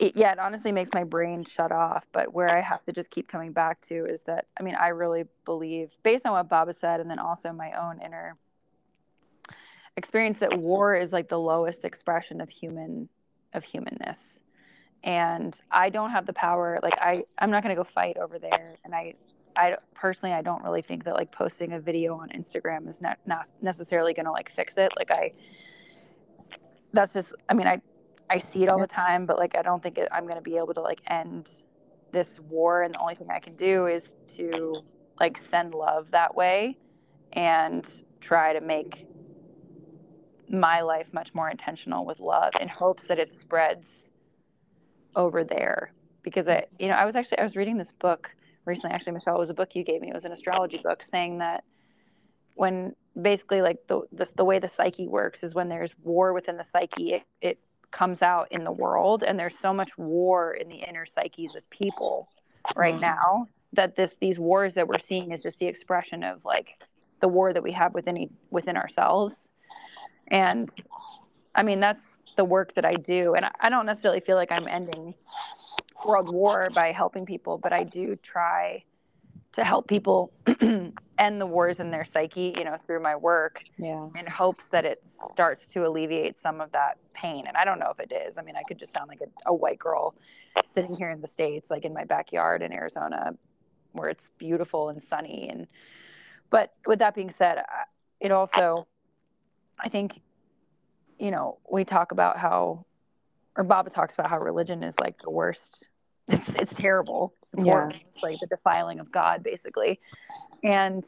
it, 0.00 0.16
yeah, 0.16 0.32
it 0.32 0.38
honestly 0.38 0.72
makes 0.72 0.90
my 0.94 1.04
brain 1.04 1.44
shut 1.44 1.70
off. 1.70 2.06
But 2.12 2.32
where 2.32 2.50
I 2.50 2.60
have 2.60 2.82
to 2.84 2.92
just 2.92 3.10
keep 3.10 3.28
coming 3.28 3.52
back 3.52 3.80
to 3.82 4.06
is 4.06 4.22
that 4.22 4.46
I 4.58 4.62
mean, 4.62 4.74
I 4.74 4.88
really 4.88 5.24
believe, 5.44 5.90
based 6.02 6.26
on 6.26 6.32
what 6.32 6.48
Baba 6.48 6.72
said, 6.72 7.00
and 7.00 7.10
then 7.10 7.18
also 7.18 7.52
my 7.52 7.72
own 7.72 8.00
inner 8.00 8.36
experience, 9.96 10.38
that 10.38 10.58
war 10.58 10.96
is 10.96 11.12
like 11.12 11.28
the 11.28 11.38
lowest 11.38 11.84
expression 11.84 12.40
of 12.40 12.48
human 12.48 13.08
of 13.52 13.62
humanness. 13.62 14.40
And 15.02 15.58
I 15.70 15.90
don't 15.90 16.10
have 16.10 16.26
the 16.26 16.32
power. 16.32 16.78
Like 16.82 16.98
I, 16.98 17.24
I'm 17.38 17.50
not 17.50 17.62
going 17.62 17.74
to 17.74 17.78
go 17.80 17.84
fight 17.84 18.16
over 18.16 18.38
there. 18.38 18.76
And 18.84 18.94
I, 18.94 19.14
I 19.56 19.76
personally, 19.94 20.34
I 20.34 20.42
don't 20.42 20.62
really 20.62 20.82
think 20.82 21.04
that 21.04 21.14
like 21.14 21.32
posting 21.32 21.72
a 21.72 21.80
video 21.80 22.16
on 22.16 22.28
Instagram 22.30 22.88
is 22.88 23.00
not, 23.00 23.18
not 23.26 23.48
necessarily 23.62 24.12
going 24.12 24.26
to 24.26 24.32
like 24.32 24.50
fix 24.50 24.76
it. 24.76 24.92
Like 24.98 25.10
I, 25.10 25.32
that's 26.92 27.12
just, 27.12 27.34
I 27.48 27.54
mean, 27.54 27.66
I, 27.66 27.80
I 28.30 28.38
see 28.38 28.62
it 28.62 28.70
all 28.70 28.78
the 28.78 28.86
time, 28.86 29.26
but 29.26 29.38
like, 29.38 29.56
I 29.56 29.62
don't 29.62 29.82
think 29.82 29.98
it, 29.98 30.08
I'm 30.12 30.22
going 30.22 30.36
to 30.36 30.40
be 30.40 30.56
able 30.56 30.72
to 30.74 30.80
like 30.80 31.00
end 31.08 31.50
this 32.12 32.38
war. 32.38 32.82
And 32.82 32.94
the 32.94 33.00
only 33.00 33.16
thing 33.16 33.28
I 33.30 33.40
can 33.40 33.56
do 33.56 33.86
is 33.86 34.12
to 34.36 34.74
like 35.18 35.36
send 35.36 35.74
love 35.74 36.12
that 36.12 36.34
way 36.34 36.78
and 37.32 37.86
try 38.20 38.52
to 38.52 38.60
make 38.60 39.06
my 40.48 40.80
life 40.80 41.08
much 41.12 41.34
more 41.34 41.50
intentional 41.50 42.04
with 42.06 42.20
love 42.20 42.52
in 42.60 42.68
hopes 42.68 43.06
that 43.08 43.18
it 43.18 43.32
spreads 43.32 43.86
over 45.16 45.42
there. 45.42 45.92
Because 46.22 46.48
I, 46.48 46.66
you 46.78 46.88
know, 46.88 46.94
I 46.94 47.04
was 47.04 47.16
actually 47.16 47.38
I 47.38 47.42
was 47.42 47.56
reading 47.56 47.78
this 47.78 47.92
book 47.98 48.30
recently. 48.64 48.94
Actually 48.94 49.12
michelle 49.12 49.36
it 49.36 49.38
was 49.38 49.50
a 49.50 49.54
book 49.54 49.74
you 49.74 49.82
gave 49.82 50.00
me. 50.00 50.08
It 50.08 50.14
was 50.14 50.24
an 50.24 50.32
astrology 50.32 50.80
book 50.82 51.02
saying 51.02 51.38
that 51.38 51.64
when 52.54 52.94
basically 53.20 53.62
like 53.62 53.78
the, 53.88 54.02
the, 54.12 54.30
the 54.36 54.44
way 54.44 54.58
the 54.58 54.68
psyche 54.68 55.08
works 55.08 55.42
is 55.42 55.54
when 55.54 55.68
there's 55.68 55.92
war 56.02 56.32
within 56.32 56.56
the 56.56 56.64
psyche 56.64 57.14
it, 57.14 57.22
it 57.40 57.58
comes 57.90 58.22
out 58.22 58.48
in 58.50 58.64
the 58.64 58.72
world 58.72 59.22
and 59.22 59.38
there's 59.38 59.58
so 59.58 59.72
much 59.72 59.96
war 59.98 60.54
in 60.54 60.68
the 60.68 60.76
inner 60.76 61.06
psyches 61.06 61.54
of 61.54 61.68
people 61.70 62.28
right 62.76 62.94
mm-hmm. 62.94 63.02
now 63.02 63.46
that 63.72 63.96
this 63.96 64.16
these 64.20 64.38
wars 64.38 64.74
that 64.74 64.86
we're 64.86 64.94
seeing 65.04 65.32
is 65.32 65.42
just 65.42 65.58
the 65.58 65.66
expression 65.66 66.22
of 66.22 66.44
like 66.44 66.74
the 67.20 67.28
war 67.28 67.52
that 67.52 67.62
we 67.62 67.72
have 67.72 67.94
within 67.94 68.28
within 68.50 68.76
ourselves 68.76 69.48
and 70.28 70.70
i 71.54 71.62
mean 71.62 71.80
that's 71.80 72.16
the 72.36 72.44
work 72.44 72.74
that 72.74 72.84
i 72.84 72.92
do 72.92 73.34
and 73.34 73.46
i 73.60 73.68
don't 73.68 73.86
necessarily 73.86 74.20
feel 74.20 74.36
like 74.36 74.52
i'm 74.52 74.68
ending 74.68 75.14
world 76.04 76.32
war 76.32 76.68
by 76.74 76.92
helping 76.92 77.26
people, 77.26 77.58
but 77.58 77.72
I 77.72 77.84
do 77.84 78.16
try 78.16 78.84
to 79.52 79.64
help 79.64 79.88
people 79.88 80.32
end 81.18 81.40
the 81.40 81.46
wars 81.46 81.80
in 81.80 81.90
their 81.90 82.04
psyche, 82.04 82.54
you 82.56 82.64
know, 82.64 82.76
through 82.86 83.02
my 83.02 83.16
work. 83.16 83.64
Yeah. 83.78 84.08
In 84.16 84.26
hopes 84.26 84.68
that 84.68 84.84
it 84.84 85.02
starts 85.06 85.66
to 85.66 85.86
alleviate 85.86 86.40
some 86.40 86.60
of 86.60 86.70
that 86.72 86.98
pain. 87.14 87.46
And 87.46 87.56
I 87.56 87.64
don't 87.64 87.78
know 87.78 87.92
if 87.92 88.00
it 88.00 88.12
is. 88.12 88.38
I 88.38 88.42
mean, 88.42 88.56
I 88.56 88.62
could 88.62 88.78
just 88.78 88.92
sound 88.92 89.08
like 89.08 89.20
a, 89.20 89.50
a 89.50 89.54
white 89.54 89.78
girl 89.78 90.14
sitting 90.72 90.94
here 90.94 91.10
in 91.10 91.20
the 91.20 91.26
States, 91.26 91.70
like 91.70 91.84
in 91.84 91.92
my 91.92 92.04
backyard 92.04 92.62
in 92.62 92.72
Arizona, 92.72 93.32
where 93.92 94.08
it's 94.08 94.30
beautiful 94.38 94.88
and 94.88 95.02
sunny. 95.02 95.48
And, 95.50 95.66
but 96.48 96.72
with 96.86 97.00
that 97.00 97.14
being 97.14 97.30
said, 97.30 97.58
it 98.20 98.30
also, 98.30 98.86
I 99.78 99.88
think, 99.88 100.20
you 101.18 101.30
know, 101.30 101.58
we 101.70 101.84
talk 101.84 102.12
about 102.12 102.38
how, 102.38 102.86
or 103.56 103.64
Baba 103.64 103.90
talks 103.90 104.14
about 104.14 104.30
how 104.30 104.38
religion 104.38 104.84
is 104.84 104.94
like 105.00 105.18
the 105.18 105.30
worst. 105.30 105.88
It's, 106.30 106.48
it's 106.60 106.74
terrible. 106.74 107.34
It's 107.52 107.66
yeah. 107.66 107.72
horrible. 107.72 107.96
It's 108.14 108.22
like 108.22 108.38
the 108.40 108.46
defiling 108.46 109.00
of 109.00 109.10
God, 109.10 109.42
basically. 109.42 110.00
And, 110.62 111.04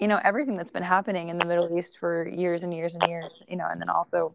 you 0.00 0.08
know, 0.08 0.20
everything 0.22 0.56
that's 0.56 0.70
been 0.70 0.82
happening 0.82 1.28
in 1.28 1.38
the 1.38 1.46
Middle 1.46 1.76
East 1.76 1.98
for 1.98 2.28
years 2.28 2.62
and 2.62 2.74
years 2.74 2.94
and 2.94 3.08
years, 3.08 3.42
you 3.48 3.56
know, 3.56 3.66
and 3.70 3.80
then 3.80 3.88
also 3.88 4.34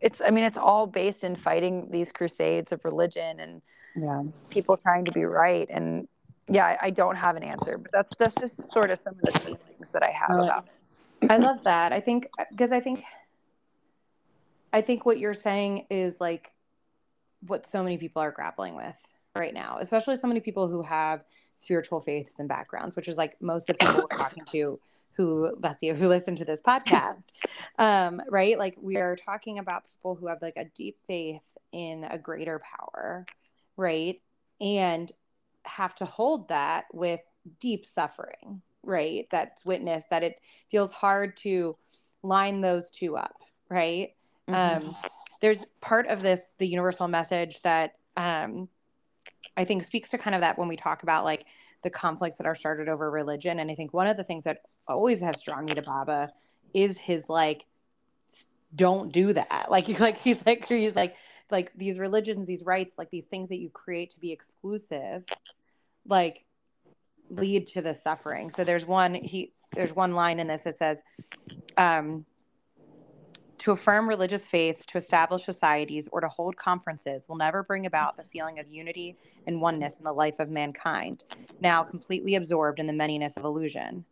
it's 0.00 0.20
i 0.20 0.30
mean 0.30 0.44
it's 0.44 0.56
all 0.56 0.86
based 0.86 1.24
in 1.24 1.36
fighting 1.36 1.88
these 1.90 2.10
crusades 2.12 2.72
of 2.72 2.84
religion 2.84 3.40
and 3.40 3.62
yeah 3.96 4.22
people 4.50 4.76
trying 4.76 5.04
to 5.04 5.12
be 5.12 5.24
right 5.24 5.68
and 5.70 6.08
yeah 6.48 6.66
i, 6.66 6.86
I 6.86 6.90
don't 6.90 7.16
have 7.16 7.36
an 7.36 7.42
answer 7.42 7.78
but 7.78 7.92
that's 7.92 8.16
that's 8.16 8.34
just 8.34 8.72
sort 8.72 8.90
of 8.90 8.98
some 9.02 9.14
of 9.14 9.32
the 9.32 9.40
feelings 9.40 9.90
that 9.92 10.02
i 10.02 10.10
have 10.10 10.38
uh, 10.38 10.42
about 10.42 10.66
it 11.22 11.30
i 11.30 11.36
love 11.36 11.62
that 11.64 11.92
i 11.92 12.00
think 12.00 12.26
because 12.50 12.72
i 12.72 12.80
think 12.80 13.02
i 14.72 14.80
think 14.80 15.04
what 15.04 15.18
you're 15.18 15.34
saying 15.34 15.86
is 15.90 16.20
like 16.20 16.50
what 17.46 17.66
so 17.66 17.82
many 17.82 17.96
people 17.96 18.20
are 18.22 18.30
grappling 18.32 18.74
with 18.74 18.98
right 19.36 19.54
now 19.54 19.78
especially 19.80 20.16
so 20.16 20.26
many 20.26 20.40
people 20.40 20.66
who 20.66 20.82
have 20.82 21.24
spiritual 21.56 22.00
faiths 22.00 22.40
and 22.40 22.48
backgrounds 22.48 22.96
which 22.96 23.08
is 23.08 23.16
like 23.16 23.40
most 23.40 23.70
of 23.70 23.78
the 23.78 23.86
people 23.86 24.06
we're 24.10 24.16
talking 24.16 24.44
to 24.44 24.78
who 25.20 25.54
bless 25.58 25.82
you 25.82 25.94
who 25.94 26.08
listen 26.08 26.36
to 26.36 26.44
this 26.44 26.60
podcast. 26.62 27.26
Um, 27.78 28.22
right? 28.28 28.58
Like 28.58 28.76
we 28.80 28.96
are 28.96 29.16
talking 29.16 29.58
about 29.58 29.86
people 29.86 30.14
who 30.14 30.28
have 30.28 30.40
like 30.40 30.56
a 30.56 30.64
deep 30.74 30.96
faith 31.06 31.56
in 31.72 32.04
a 32.04 32.18
greater 32.18 32.60
power 32.60 33.26
right? 33.76 34.20
And 34.60 35.10
have 35.64 35.94
to 35.96 36.04
hold 36.04 36.48
that 36.48 36.84
with 36.92 37.20
deep 37.58 37.86
suffering 37.86 38.62
right? 38.82 39.26
That's 39.30 39.64
witnessed 39.64 40.08
that 40.08 40.22
it 40.22 40.40
feels 40.70 40.90
hard 40.90 41.36
to 41.38 41.76
line 42.22 42.60
those 42.60 42.90
two 42.90 43.16
up 43.16 43.36
right? 43.68 44.10
Mm-hmm. 44.48 44.88
um, 44.88 44.96
there's 45.40 45.64
part 45.80 46.06
of 46.06 46.22
this 46.22 46.44
the 46.58 46.66
universal 46.66 47.08
message 47.08 47.60
that 47.62 47.94
um, 48.16 48.68
i 49.56 49.64
think 49.64 49.82
speaks 49.82 50.10
to 50.10 50.18
kind 50.18 50.34
of 50.34 50.40
that 50.40 50.58
when 50.58 50.68
we 50.68 50.76
talk 50.76 51.02
about 51.02 51.24
like 51.24 51.46
the 51.82 51.90
conflicts 51.90 52.36
that 52.36 52.46
are 52.46 52.54
started 52.54 52.88
over 52.88 53.10
religion 53.10 53.58
and 53.58 53.70
i 53.70 53.74
think 53.74 53.92
one 53.92 54.06
of 54.06 54.16
the 54.16 54.24
things 54.24 54.44
that 54.44 54.62
always 54.88 55.20
has 55.20 55.40
drawn 55.40 55.64
me 55.64 55.74
to 55.74 55.82
Baba 55.82 56.32
is 56.74 56.98
his 56.98 57.28
like 57.28 57.66
don't 58.74 59.12
do 59.12 59.32
that. 59.32 59.66
Like 59.70 60.00
like 60.00 60.20
he's 60.20 60.38
like 60.44 60.66
he's 60.68 60.94
like 60.94 61.16
like 61.50 61.72
these 61.76 61.98
religions, 61.98 62.46
these 62.46 62.64
rites, 62.64 62.94
like 62.98 63.10
these 63.10 63.26
things 63.26 63.48
that 63.48 63.58
you 63.58 63.70
create 63.70 64.10
to 64.10 64.20
be 64.20 64.32
exclusive, 64.32 65.24
like 66.06 66.44
lead 67.30 67.66
to 67.68 67.82
the 67.82 67.94
suffering. 67.94 68.50
So 68.50 68.64
there's 68.64 68.86
one 68.86 69.14
he 69.14 69.52
there's 69.72 69.94
one 69.94 70.14
line 70.14 70.40
in 70.40 70.48
this 70.48 70.62
that 70.62 70.78
says, 70.78 71.02
um, 71.76 72.24
to 73.60 73.72
affirm 73.72 74.08
religious 74.08 74.48
faiths, 74.48 74.86
to 74.86 74.96
establish 74.96 75.44
societies, 75.44 76.08
or 76.12 76.20
to 76.22 76.28
hold 76.28 76.56
conferences 76.56 77.28
will 77.28 77.36
never 77.36 77.62
bring 77.62 77.84
about 77.84 78.16
the 78.16 78.24
feeling 78.24 78.58
of 78.58 78.66
unity 78.66 79.18
and 79.46 79.60
oneness 79.60 79.98
in 79.98 80.04
the 80.04 80.12
life 80.12 80.40
of 80.40 80.48
mankind, 80.48 81.24
now 81.60 81.82
completely 81.82 82.36
absorbed 82.36 82.80
in 82.80 82.86
the 82.86 82.92
manyness 82.92 83.36
of 83.36 83.44
illusion. 83.44 84.02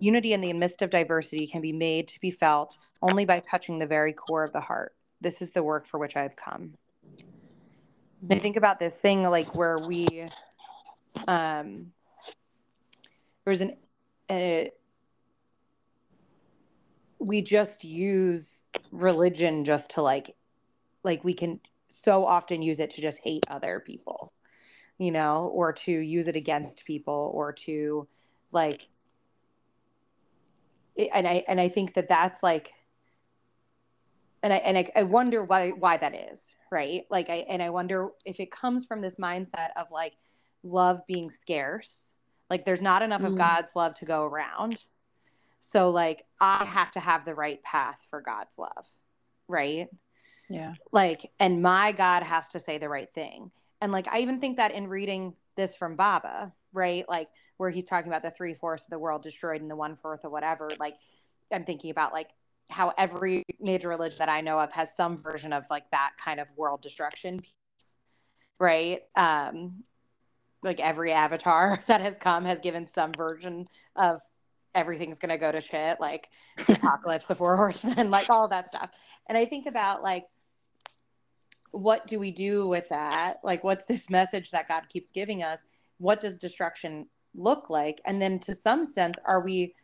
Unity 0.00 0.34
in 0.34 0.42
the 0.42 0.52
midst 0.52 0.82
of 0.82 0.90
diversity 0.90 1.46
can 1.46 1.62
be 1.62 1.72
made 1.72 2.08
to 2.08 2.20
be 2.20 2.30
felt 2.30 2.76
only 3.00 3.24
by 3.24 3.40
touching 3.40 3.78
the 3.78 3.86
very 3.86 4.12
core 4.12 4.44
of 4.44 4.52
the 4.52 4.60
heart. 4.60 4.94
This 5.22 5.40
is 5.40 5.50
the 5.50 5.62
work 5.62 5.86
for 5.86 5.98
which 5.98 6.16
I've 6.16 6.36
come. 6.36 6.74
And 8.22 8.34
I 8.34 8.38
think 8.38 8.56
about 8.56 8.78
this 8.78 8.96
thing 8.96 9.22
like 9.22 9.54
where 9.54 9.78
we, 9.78 10.28
um, 11.26 11.86
there's 13.46 13.62
an, 13.62 13.76
a, 14.30 14.70
we 17.20 17.42
just 17.42 17.84
use 17.84 18.70
religion 18.90 19.64
just 19.64 19.90
to 19.90 20.02
like, 20.02 20.34
like 21.04 21.22
we 21.22 21.34
can 21.34 21.60
so 21.88 22.24
often 22.24 22.62
use 22.62 22.80
it 22.80 22.90
to 22.90 23.02
just 23.02 23.20
hate 23.22 23.44
other 23.48 23.80
people, 23.80 24.32
you 24.98 25.10
know, 25.10 25.50
or 25.54 25.72
to 25.72 25.92
use 25.92 26.26
it 26.26 26.36
against 26.36 26.84
people 26.84 27.30
or 27.34 27.52
to 27.52 28.08
like 28.52 28.88
and 31.12 31.26
I 31.26 31.44
and 31.46 31.60
I 31.60 31.68
think 31.68 31.94
that 31.94 32.08
that's 32.08 32.42
like, 32.42 32.72
and 34.42 34.52
I 34.52 34.56
and 34.56 34.78
I, 34.78 34.90
I 34.96 35.02
wonder 35.04 35.44
why 35.44 35.70
why 35.70 35.96
that 35.96 36.32
is, 36.32 36.50
right? 36.70 37.04
Like 37.10 37.30
I 37.30 37.44
and 37.48 37.62
I 37.62 37.70
wonder 37.70 38.08
if 38.24 38.40
it 38.40 38.50
comes 38.50 38.84
from 38.84 39.00
this 39.00 39.16
mindset 39.16 39.68
of 39.76 39.90
like 39.90 40.14
love 40.62 41.06
being 41.06 41.30
scarce, 41.30 42.14
like 42.48 42.64
there's 42.64 42.80
not 42.80 43.02
enough 43.02 43.22
mm. 43.22 43.28
of 43.28 43.36
God's 43.36 43.74
love 43.74 43.94
to 43.94 44.04
go 44.04 44.24
around, 44.24 44.82
so 45.60 45.90
like 45.90 46.24
I 46.40 46.64
have 46.64 46.90
to 46.92 47.00
have 47.00 47.24
the 47.24 47.34
right 47.34 47.62
path 47.62 47.98
for 48.10 48.20
God's 48.20 48.58
love, 48.58 48.86
right? 49.48 49.88
Yeah. 50.48 50.74
Like, 50.90 51.30
and 51.38 51.62
my 51.62 51.92
God 51.92 52.22
has 52.22 52.48
to 52.48 52.58
say 52.58 52.78
the 52.78 52.88
right 52.88 53.12
thing. 53.14 53.50
And 53.80 53.92
like, 53.92 54.08
I 54.08 54.20
even 54.20 54.40
think 54.40 54.56
that 54.56 54.72
in 54.72 54.88
reading 54.88 55.34
this 55.56 55.76
from 55.76 55.96
Baba, 55.96 56.52
right? 56.72 57.08
Like, 57.08 57.28
where 57.60 57.68
he's 57.68 57.84
talking 57.84 58.10
about 58.10 58.22
the 58.22 58.30
three 58.30 58.54
fourths 58.54 58.84
of 58.84 58.90
the 58.90 58.98
world 58.98 59.22
destroyed 59.22 59.60
and 59.60 59.70
the 59.70 59.76
one 59.76 59.94
fourth 59.94 60.24
or 60.24 60.30
whatever. 60.30 60.70
Like 60.80 60.96
I'm 61.52 61.64
thinking 61.64 61.90
about 61.90 62.14
like 62.14 62.30
how 62.70 62.94
every 62.96 63.44
major 63.60 63.90
religion 63.90 64.16
that 64.18 64.30
I 64.30 64.40
know 64.40 64.58
of 64.58 64.72
has 64.72 64.96
some 64.96 65.18
version 65.18 65.52
of 65.52 65.64
like 65.68 65.84
that 65.90 66.12
kind 66.16 66.40
of 66.40 66.48
world 66.56 66.80
destruction 66.80 67.40
piece, 67.40 67.52
right? 68.58 69.02
Um, 69.14 69.84
like 70.62 70.80
every 70.80 71.12
avatar 71.12 71.82
that 71.86 72.00
has 72.00 72.14
come 72.18 72.46
has 72.46 72.60
given 72.60 72.86
some 72.86 73.12
version 73.12 73.68
of 73.94 74.20
everything's 74.74 75.18
gonna 75.18 75.38
go 75.38 75.50
to 75.52 75.60
shit, 75.60 76.00
like 76.00 76.28
apocalypse, 76.68 77.26
the 77.26 77.34
four 77.34 77.56
horsemen, 77.56 78.10
like 78.10 78.30
all 78.30 78.48
that 78.48 78.68
stuff. 78.68 78.90
And 79.28 79.36
I 79.36 79.44
think 79.44 79.66
about 79.66 80.02
like 80.02 80.26
what 81.72 82.06
do 82.08 82.18
we 82.18 82.32
do 82.32 82.66
with 82.66 82.88
that? 82.88 83.38
Like 83.44 83.62
what's 83.62 83.84
this 83.84 84.10
message 84.10 84.50
that 84.50 84.68
God 84.68 84.88
keeps 84.88 85.10
giving 85.10 85.42
us? 85.42 85.60
What 85.98 86.20
does 86.20 86.38
destruction 86.38 87.06
look 87.34 87.70
like 87.70 88.00
and 88.06 88.20
then 88.20 88.38
to 88.40 88.54
some 88.54 88.86
sense 88.86 89.18
are 89.24 89.40
we 89.40 89.74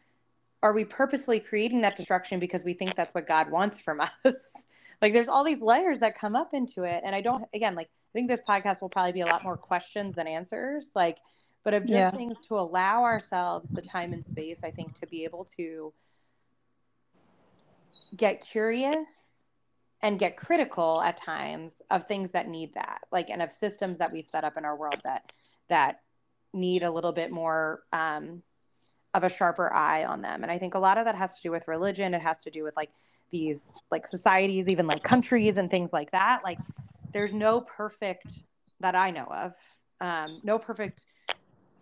are 0.63 0.73
we 0.73 0.85
purposely 0.85 1.39
creating 1.39 1.81
that 1.81 1.97
destruction 1.97 2.41
because 2.41 2.65
we 2.65 2.73
think 2.73 2.95
that's 2.95 3.15
what 3.15 3.27
god 3.27 3.51
wants 3.51 3.79
from 3.79 4.01
us 4.25 4.53
like 5.01 5.13
there's 5.13 5.29
all 5.29 5.45
these 5.45 5.63
layers 5.63 6.01
that 6.01 6.19
come 6.19 6.35
up 6.35 6.55
into 6.55 6.83
it 6.83 7.03
and 7.05 7.15
i 7.15 7.21
don't 7.21 7.45
again 7.55 7.75
like 7.75 7.87
i 7.87 8.13
think 8.13 8.29
this 8.29 8.41
podcast 8.49 8.81
will 8.81 8.89
probably 8.89 9.13
be 9.13 9.21
a 9.21 9.27
lot 9.27 9.45
more 9.45 9.57
questions 9.57 10.15
than 10.15 10.27
answers 10.27 10.91
like 10.95 11.19
but 11.67 11.75
of 11.75 11.83
just 11.83 11.93
yeah. 11.93 12.11
things 12.13 12.39
to 12.47 12.55
allow 12.55 13.03
ourselves 13.03 13.69
the 13.71 13.83
time 13.83 14.13
and 14.13 14.25
space 14.25 14.61
i 14.65 14.71
think 14.71 14.95
to 14.95 15.07
be 15.07 15.25
able 15.25 15.45
to 15.45 15.93
get 18.17 18.41
curious 18.41 19.43
and 20.03 20.19
get 20.19 20.37
critical 20.37 21.03
at 21.03 21.17
times 21.17 21.83
of 21.91 22.07
things 22.07 22.31
that 22.31 22.49
need 22.49 22.73
that 22.75 23.01
like 23.11 23.29
and 23.31 23.43
of 23.43 23.51
systems 23.51 23.99
that 23.99 24.13
we've 24.13 24.27
set 24.27 24.45
up 24.45 24.57
in 24.57 24.65
our 24.65 24.77
world 24.77 25.01
that 25.03 25.33
that 25.69 26.01
need 26.57 26.83
a 26.83 26.91
little 26.91 27.13
bit 27.13 27.31
more 27.31 27.83
um, 27.93 28.43
of 29.15 29.25
a 29.25 29.29
sharper 29.29 29.73
eye 29.73 30.05
on 30.05 30.23
them. 30.23 30.43
And 30.43 30.51
I 30.51 30.59
think 30.59 30.75
a 30.75 30.79
lot 30.79 30.99
of 30.99 31.05
that 31.05 31.15
has 31.15 31.35
to 31.35 31.43
do 31.43 31.51
with 31.51 31.69
religion. 31.69 32.15
It 32.15 32.23
has 32.23 32.39
to 32.45 32.51
do 32.51 32.65
with 32.65 32.77
like 32.77 32.91
these 33.31 33.73
like 33.91 34.07
societies, 34.07 34.69
even 34.69 34.87
like 34.87 35.03
countries 35.03 35.57
and 35.57 35.71
things 35.71 35.93
like 35.93 36.11
that. 36.11 36.41
Like 36.43 36.59
there's 37.13 37.35
no 37.35 37.61
perfect 37.61 38.33
that 38.81 38.95
I 38.95 39.11
know 39.11 39.25
of, 39.25 39.55
um, 40.01 40.41
no 40.43 40.59
perfect 40.59 41.07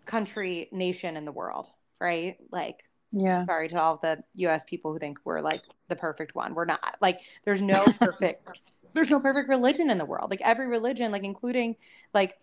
country, 0.05 0.69
nation 0.71 1.17
in 1.17 1.25
the 1.25 1.31
world, 1.31 1.67
right? 1.99 2.37
Like, 2.51 2.83
yeah. 3.11 3.45
Sorry 3.45 3.69
to 3.69 3.79
all 3.79 3.97
the 3.97 4.21
US 4.33 4.65
people 4.65 4.91
who 4.91 4.99
think 4.99 5.19
we're 5.23 5.39
like 5.39 5.61
the 5.87 5.95
perfect 5.95 6.35
one. 6.35 6.53
We're 6.53 6.65
not. 6.65 6.97
Like 6.99 7.21
there's 7.45 7.61
no 7.61 7.85
perfect 7.99 8.59
there's 8.95 9.09
no 9.09 9.19
perfect 9.19 9.49
religion 9.49 9.89
in 9.89 9.97
the 9.97 10.05
world. 10.05 10.29
Like 10.29 10.41
every 10.41 10.67
religion, 10.67 11.11
like 11.11 11.23
including 11.23 11.75
like 12.13 12.37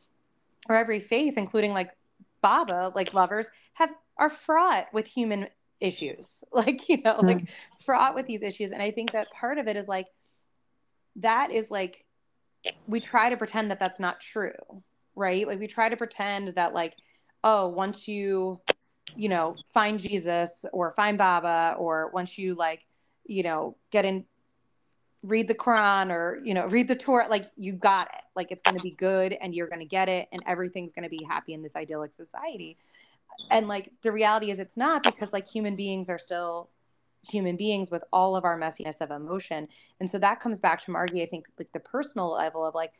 or 0.68 0.76
every 0.76 1.00
faith, 1.00 1.36
including 1.36 1.72
like 1.72 1.90
Baba, 2.42 2.92
like 2.94 3.14
lovers, 3.14 3.48
have 3.74 3.92
are 4.18 4.30
fraught 4.30 4.86
with 4.92 5.06
human 5.06 5.48
issues. 5.80 6.44
Like, 6.52 6.88
you 6.88 7.00
know, 7.02 7.16
mm 7.16 7.22
like 7.24 7.48
fraught 7.84 8.14
with 8.14 8.26
these 8.26 8.42
issues. 8.42 8.70
And 8.70 8.82
I 8.82 8.90
think 8.92 9.12
that 9.12 9.30
part 9.32 9.58
of 9.58 9.66
it 9.66 9.76
is 9.76 9.88
like 9.88 10.06
that 11.16 11.50
is 11.50 11.70
like 11.70 12.04
we 12.86 13.00
try 13.00 13.30
to 13.30 13.36
pretend 13.36 13.70
that 13.70 13.80
that's 13.80 13.98
not 13.98 14.20
true, 14.20 14.52
right? 15.16 15.46
Like 15.46 15.58
we 15.58 15.66
try 15.66 15.88
to 15.88 15.96
pretend 15.96 16.48
that 16.48 16.74
like 16.74 16.94
oh, 17.44 17.68
once 17.68 18.06
you 18.06 18.60
you 19.16 19.28
know, 19.28 19.56
find 19.72 19.98
Jesus 19.98 20.64
or 20.72 20.90
find 20.92 21.18
Baba 21.18 21.76
or 21.78 22.10
once 22.12 22.38
you 22.38 22.54
like, 22.54 22.86
you 23.26 23.42
know, 23.42 23.76
get 23.90 24.04
in 24.04 24.24
read 25.24 25.46
the 25.46 25.54
Quran 25.54 26.10
or 26.10 26.40
you 26.42 26.52
know 26.52 26.66
read 26.66 26.88
the 26.88 26.96
Torah 26.96 27.28
like 27.28 27.44
you 27.56 27.72
got 27.72 28.08
it. 28.08 28.22
Like 28.34 28.50
it's 28.50 28.62
going 28.62 28.76
to 28.76 28.82
be 28.82 28.90
good 28.90 29.34
and 29.34 29.54
you're 29.54 29.68
going 29.68 29.80
to 29.80 29.86
get 29.86 30.08
it 30.08 30.28
and 30.32 30.42
everything's 30.46 30.92
going 30.92 31.04
to 31.04 31.08
be 31.08 31.24
happy 31.28 31.54
in 31.54 31.62
this 31.62 31.76
idyllic 31.76 32.12
society. 32.12 32.76
And 33.50 33.68
like 33.68 33.90
the 34.02 34.10
reality 34.10 34.50
is 34.50 34.58
it's 34.58 34.76
not 34.76 35.02
because 35.04 35.32
like 35.32 35.46
human 35.46 35.76
beings 35.76 36.08
are 36.08 36.18
still 36.18 36.70
human 37.28 37.56
beings 37.56 37.88
with 37.88 38.02
all 38.12 38.34
of 38.34 38.44
our 38.44 38.58
messiness 38.58 39.00
of 39.00 39.12
emotion. 39.12 39.68
And 40.00 40.10
so 40.10 40.18
that 40.18 40.40
comes 40.40 40.58
back 40.58 40.84
to 40.84 40.90
margi 40.90 41.22
i 41.22 41.26
think 41.26 41.46
like 41.58 41.70
the 41.72 41.80
personal 41.80 42.32
level 42.32 42.66
of 42.66 42.74
like 42.74 42.94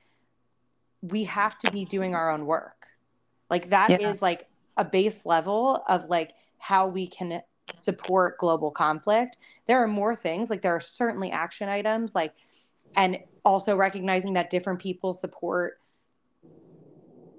we 1.01 1.25
have 1.25 1.59
to 1.59 1.71
be 1.73 1.85
doing 1.85 2.15
our 2.15 2.31
own 2.31 2.47
work 2.47 2.87
like 3.51 3.71
that 3.71 3.91
yeah. 3.91 4.09
is 4.09 4.23
like 4.23 4.49
a 4.77 4.85
base 4.85 5.25
level 5.27 5.83
of 5.89 6.05
like 6.07 6.33
how 6.59 6.87
we 6.89 7.07
can 7.07 7.43
support 7.75 8.39
global 8.39 8.71
conflict. 8.71 9.37
There 9.67 9.83
are 9.83 9.89
more 9.89 10.15
things 10.15 10.51
like 10.51 10.63
there 10.63 10.75
are 10.75 10.81
certainly 10.81 11.31
action 11.31 11.69
items 11.69 12.15
like 12.15 12.35
and 12.97 13.19
also 13.45 13.77
recognizing 13.77 14.35
that 14.35 14.51
different 14.51 14.79
people 14.79 15.13
support 15.13 15.81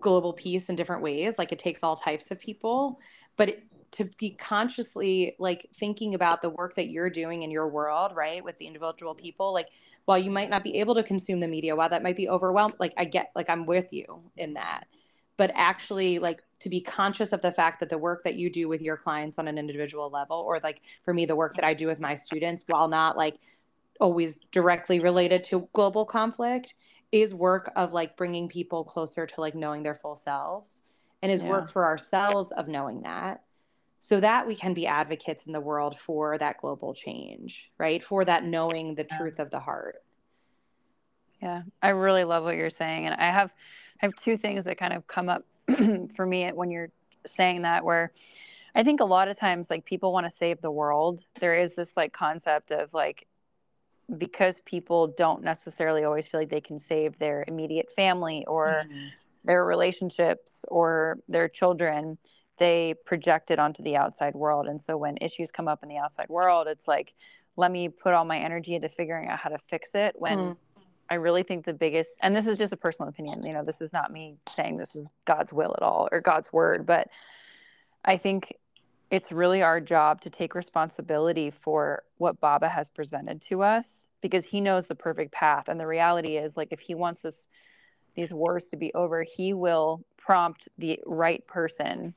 global 0.02 0.34
peace 0.34 0.70
in 0.70 0.76
different 0.76 1.02
ways 1.02 1.38
like 1.38 1.52
it 1.52 1.60
takes 1.60 1.84
all 1.84 1.96
types 1.96 2.32
of 2.32 2.40
people. 2.40 3.00
But 3.36 3.50
it, 3.50 3.64
to 3.94 4.10
be 4.18 4.32
consciously 4.32 5.36
like 5.38 5.68
thinking 5.76 6.16
about 6.16 6.42
the 6.42 6.50
work 6.50 6.76
that 6.76 6.90
you're 6.90 7.12
doing 7.12 7.44
in 7.44 7.52
your 7.52 7.68
world 7.68 8.12
right 8.16 8.44
with 8.44 8.58
the 8.58 8.66
individual 8.66 9.14
people 9.14 9.54
like 9.54 9.70
while 10.06 10.18
you 10.18 10.32
might 10.32 10.50
not 10.50 10.64
be 10.64 10.80
able 10.80 10.96
to 10.96 11.04
consume 11.04 11.40
the 11.40 11.48
media 11.48 11.76
while 11.76 11.90
that 11.90 12.04
might 12.04 12.16
be 12.16 12.28
overwhelmed 12.28 12.74
like 12.80 12.94
i 12.98 13.06
get 13.06 13.32
like 13.36 13.50
i'm 13.50 13.66
with 13.66 13.94
you 13.94 14.22
in 14.36 14.56
that 14.56 14.88
but 15.38 15.52
actually 15.56 16.20
like 16.20 16.42
to 16.60 16.70
be 16.70 16.80
conscious 16.80 17.34
of 17.34 17.42
the 17.42 17.52
fact 17.52 17.80
that 17.80 17.90
the 17.90 17.98
work 17.98 18.24
that 18.24 18.36
you 18.36 18.50
do 18.50 18.68
with 18.68 18.82
your 18.82 18.96
clients 18.96 19.38
on 19.38 19.48
an 19.48 19.58
individual 19.58 20.10
level 20.10 20.38
or 20.38 20.60
like 20.63 20.82
for 21.04 21.13
me 21.13 21.25
the 21.25 21.36
work 21.36 21.56
that 21.56 21.66
i 21.66 21.74
do 21.74 21.88
with 21.88 22.00
my 22.00 22.16
students 22.16 22.63
while 22.68 22.88
not 22.88 23.18
like 23.18 23.38
always 24.00 24.40
directly 24.52 25.00
related 25.00 25.44
to 25.44 25.68
global 25.74 26.06
conflict 26.06 26.74
is 27.12 27.34
work 27.34 27.72
of 27.75 27.94
like 27.94 28.18
bringing 28.18 28.48
people 28.48 28.84
closer 28.84 29.25
to 29.25 29.42
like 29.42 29.56
knowing 29.56 29.84
their 29.84 29.94
full 29.94 30.16
selves 30.16 30.82
and 31.22 31.32
is 31.32 31.42
yeah. 31.42 31.50
work 31.50 31.72
for 31.72 31.86
ourselves 31.86 32.52
of 32.52 32.68
knowing 32.68 33.02
that 33.02 33.44
so 34.00 34.20
that 34.20 34.46
we 34.46 34.56
can 34.56 34.74
be 34.74 34.88
advocates 34.88 35.46
in 35.46 35.54
the 35.54 35.62
world 35.62 35.98
for 35.98 36.38
that 36.38 36.58
global 36.58 36.94
change 36.94 37.72
right 37.78 38.04
for 38.04 38.25
that 38.25 38.46
knowing 38.46 38.96
the 38.96 39.06
yeah. 39.10 39.18
truth 39.18 39.40
of 39.40 39.50
the 39.52 39.60
heart 39.60 40.04
yeah 41.42 41.62
i 41.82 41.90
really 41.90 42.24
love 42.24 42.44
what 42.44 42.56
you're 42.56 42.70
saying 42.70 43.06
and 43.06 43.16
i 43.16 43.30
have 43.30 43.52
i 44.04 44.06
have 44.06 44.16
two 44.16 44.38
things 44.38 44.66
that 44.66 44.78
kind 44.78 44.94
of 44.94 45.08
come 45.08 45.30
up 45.30 45.46
for 46.16 46.26
me 46.26 46.50
when 46.50 46.70
you're 46.70 46.90
saying 47.26 47.62
that 47.64 47.84
where 47.84 48.12
i 48.76 48.84
think 48.84 49.00
a 49.00 49.06
lot 49.06 49.28
of 49.28 49.40
times 49.40 49.70
like 49.70 49.86
people 49.86 50.12
want 50.12 50.26
to 50.26 50.30
save 50.30 50.62
the 50.62 50.70
world 50.70 51.26
there 51.40 51.56
is 51.56 51.74
this 51.74 51.96
like 51.98 52.14
concept 52.14 52.72
of 52.72 52.94
like 52.94 53.26
because 54.18 54.60
people 54.66 55.08
don't 55.08 55.42
necessarily 55.42 56.04
always 56.04 56.28
feel 56.28 56.42
like 56.42 56.50
they 56.50 56.62
can 56.62 56.78
save 56.78 57.18
their 57.18 57.46
immediate 57.48 57.88
family 57.96 58.46
or 58.48 58.84
mm-hmm. 58.86 59.08
their 59.46 59.64
relationships 59.66 60.66
or 60.68 61.18
their 61.30 61.48
children 61.48 62.18
they 62.58 62.94
project 63.06 63.50
it 63.50 63.58
onto 63.58 63.82
the 63.82 63.96
outside 63.96 64.36
world 64.36 64.68
and 64.68 64.82
so 64.82 64.98
when 64.98 65.18
issues 65.22 65.50
come 65.50 65.70
up 65.70 65.82
in 65.82 65.90
the 65.90 65.98
outside 65.98 66.28
world 66.28 66.68
it's 66.68 66.88
like 66.88 67.14
let 67.56 67.72
me 67.72 67.88
put 67.88 68.14
all 68.14 68.26
my 68.26 68.40
energy 68.40 68.76
into 68.76 68.90
figuring 68.90 69.30
out 69.30 69.40
how 69.40 69.50
to 69.50 69.58
fix 69.70 69.96
it 69.96 70.14
when 70.18 70.38
mm. 70.38 70.58
I 71.10 71.16
really 71.16 71.44
think 71.44 71.66
the 71.66 71.74
biggest 71.74 72.12
and 72.22 72.36
this 72.36 72.48
is 72.48 72.58
just 72.58 72.74
a 72.74 72.78
personal 72.78 73.10
opinion 73.10 73.44
you 73.46 73.54
know 73.54 73.64
this 73.64 73.82
is 73.82 73.94
not 73.94 74.12
me 74.12 74.36
saying 74.50 74.78
this 74.78 74.96
is 74.96 75.08
god's 75.26 75.54
will 75.54 75.74
at 75.78 75.84
all 75.84 76.08
or 76.12 76.22
god's 76.22 76.52
word 76.52 76.86
but 76.86 77.08
i 78.06 78.18
think 78.18 78.58
it's 79.14 79.32
really 79.32 79.62
our 79.62 79.80
job 79.80 80.22
to 80.22 80.30
take 80.32 80.56
responsibility 80.56 81.52
for 81.52 82.02
what 82.18 82.40
Baba 82.40 82.68
has 82.68 82.90
presented 82.90 83.40
to 83.42 83.62
us 83.62 84.08
because 84.22 84.44
he 84.44 84.60
knows 84.60 84.88
the 84.88 84.96
perfect 84.96 85.32
path. 85.32 85.68
And 85.68 85.80
the 85.80 85.86
reality 85.86 86.38
is, 86.38 86.58
like, 86.58 86.70
if 86.72 86.80
he 86.80 86.96
wants 86.96 87.22
this, 87.22 87.48
these 88.16 88.34
wars 88.34 88.66
to 88.70 88.76
be 88.76 88.92
over, 88.96 89.22
he 89.22 89.54
will 89.54 90.04
prompt 90.18 90.68
the 90.80 91.00
right 91.06 91.46
person 91.46 92.16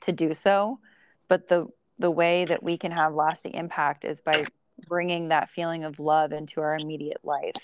to 0.00 0.10
do 0.10 0.34
so. 0.34 0.80
But 1.28 1.46
the 1.46 1.68
the 2.00 2.10
way 2.10 2.44
that 2.46 2.62
we 2.62 2.76
can 2.76 2.90
have 2.90 3.14
lasting 3.14 3.54
impact 3.54 4.04
is 4.04 4.20
by 4.20 4.46
bringing 4.88 5.28
that 5.28 5.50
feeling 5.50 5.84
of 5.84 5.98
love 5.98 6.32
into 6.32 6.60
our 6.60 6.76
immediate 6.76 7.20
life. 7.24 7.54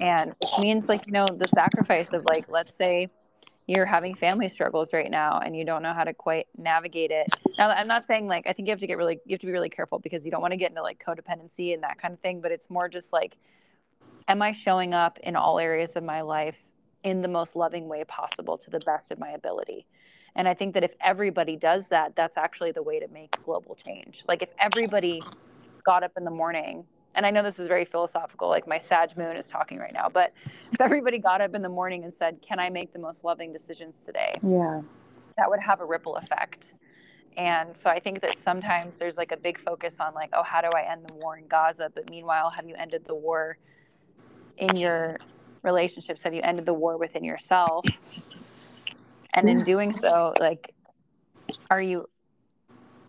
And 0.00 0.34
which 0.40 0.58
means 0.60 0.88
like, 0.88 1.06
you 1.06 1.12
know, 1.12 1.26
the 1.26 1.48
sacrifice 1.48 2.12
of 2.12 2.24
like, 2.28 2.48
let's 2.48 2.74
say 2.74 3.08
you're 3.66 3.86
having 3.86 4.14
family 4.14 4.48
struggles 4.48 4.92
right 4.92 5.10
now 5.10 5.40
and 5.40 5.56
you 5.56 5.64
don't 5.64 5.82
know 5.82 5.92
how 5.92 6.04
to 6.04 6.14
quite 6.14 6.46
navigate 6.56 7.10
it. 7.10 7.26
Now, 7.58 7.70
I'm 7.70 7.88
not 7.88 8.06
saying 8.06 8.28
like 8.28 8.46
I 8.46 8.52
think 8.52 8.68
you 8.68 8.72
have 8.72 8.80
to 8.80 8.86
get 8.86 8.96
really 8.96 9.18
you 9.26 9.34
have 9.34 9.40
to 9.40 9.46
be 9.46 9.52
really 9.52 9.68
careful 9.68 9.98
because 9.98 10.24
you 10.24 10.30
don't 10.30 10.40
want 10.40 10.52
to 10.52 10.56
get 10.56 10.70
into 10.70 10.82
like 10.82 11.02
codependency 11.04 11.74
and 11.74 11.82
that 11.82 12.00
kind 12.00 12.14
of 12.14 12.20
thing, 12.20 12.40
but 12.40 12.52
it's 12.52 12.70
more 12.70 12.88
just 12.88 13.12
like 13.12 13.36
am 14.28 14.42
I 14.42 14.52
showing 14.52 14.94
up 14.94 15.18
in 15.22 15.36
all 15.36 15.58
areas 15.58 15.96
of 15.96 16.04
my 16.04 16.20
life 16.20 16.58
in 17.04 17.22
the 17.22 17.28
most 17.28 17.54
loving 17.56 17.88
way 17.88 18.04
possible 18.04 18.58
to 18.58 18.70
the 18.70 18.80
best 18.80 19.10
of 19.10 19.18
my 19.18 19.30
ability? 19.30 19.86
And 20.36 20.46
I 20.46 20.54
think 20.54 20.74
that 20.74 20.84
if 20.84 20.92
everybody 21.00 21.56
does 21.56 21.86
that, 21.88 22.14
that's 22.14 22.36
actually 22.36 22.72
the 22.72 22.82
way 22.82 23.00
to 23.00 23.08
make 23.08 23.42
global 23.42 23.74
change. 23.74 24.22
Like 24.28 24.42
if 24.42 24.50
everybody 24.58 25.22
got 25.86 26.02
up 26.02 26.12
in 26.16 26.24
the 26.24 26.30
morning 26.30 26.84
and 27.16 27.24
I 27.24 27.30
know 27.30 27.42
this 27.42 27.58
is 27.58 27.66
very 27.66 27.86
philosophical, 27.86 28.48
like 28.48 28.68
my 28.68 28.76
Sag 28.76 29.16
moon 29.16 29.36
is 29.36 29.46
talking 29.46 29.78
right 29.78 29.92
now, 29.92 30.08
but 30.12 30.34
if 30.70 30.80
everybody 30.80 31.18
got 31.18 31.40
up 31.40 31.54
in 31.54 31.62
the 31.62 31.68
morning 31.68 32.04
and 32.04 32.14
said, 32.14 32.42
Can 32.42 32.60
I 32.60 32.68
make 32.68 32.92
the 32.92 32.98
most 32.98 33.24
loving 33.24 33.52
decisions 33.54 33.94
today? 34.04 34.34
Yeah. 34.46 34.82
That 35.38 35.48
would 35.48 35.60
have 35.60 35.80
a 35.80 35.84
ripple 35.84 36.16
effect. 36.16 36.74
And 37.38 37.74
so 37.76 37.90
I 37.90 38.00
think 38.00 38.20
that 38.20 38.38
sometimes 38.38 38.98
there's 38.98 39.16
like 39.16 39.32
a 39.32 39.36
big 39.36 39.58
focus 39.58 39.96
on 39.98 40.14
like, 40.14 40.30
oh, 40.32 40.42
how 40.42 40.62
do 40.62 40.68
I 40.74 40.90
end 40.90 41.06
the 41.06 41.14
war 41.14 41.36
in 41.36 41.46
Gaza? 41.48 41.90
But 41.94 42.08
meanwhile, 42.10 42.48
have 42.50 42.66
you 42.66 42.74
ended 42.74 43.04
the 43.06 43.14
war 43.14 43.58
in 44.56 44.76
your 44.76 45.18
relationships? 45.62 46.22
Have 46.22 46.32
you 46.32 46.40
ended 46.42 46.64
the 46.64 46.72
war 46.72 46.96
within 46.96 47.24
yourself? 47.24 47.84
And 49.34 49.48
in 49.48 49.64
doing 49.64 49.92
so, 49.92 50.32
like, 50.40 50.72
are 51.70 51.80
you 51.80 52.08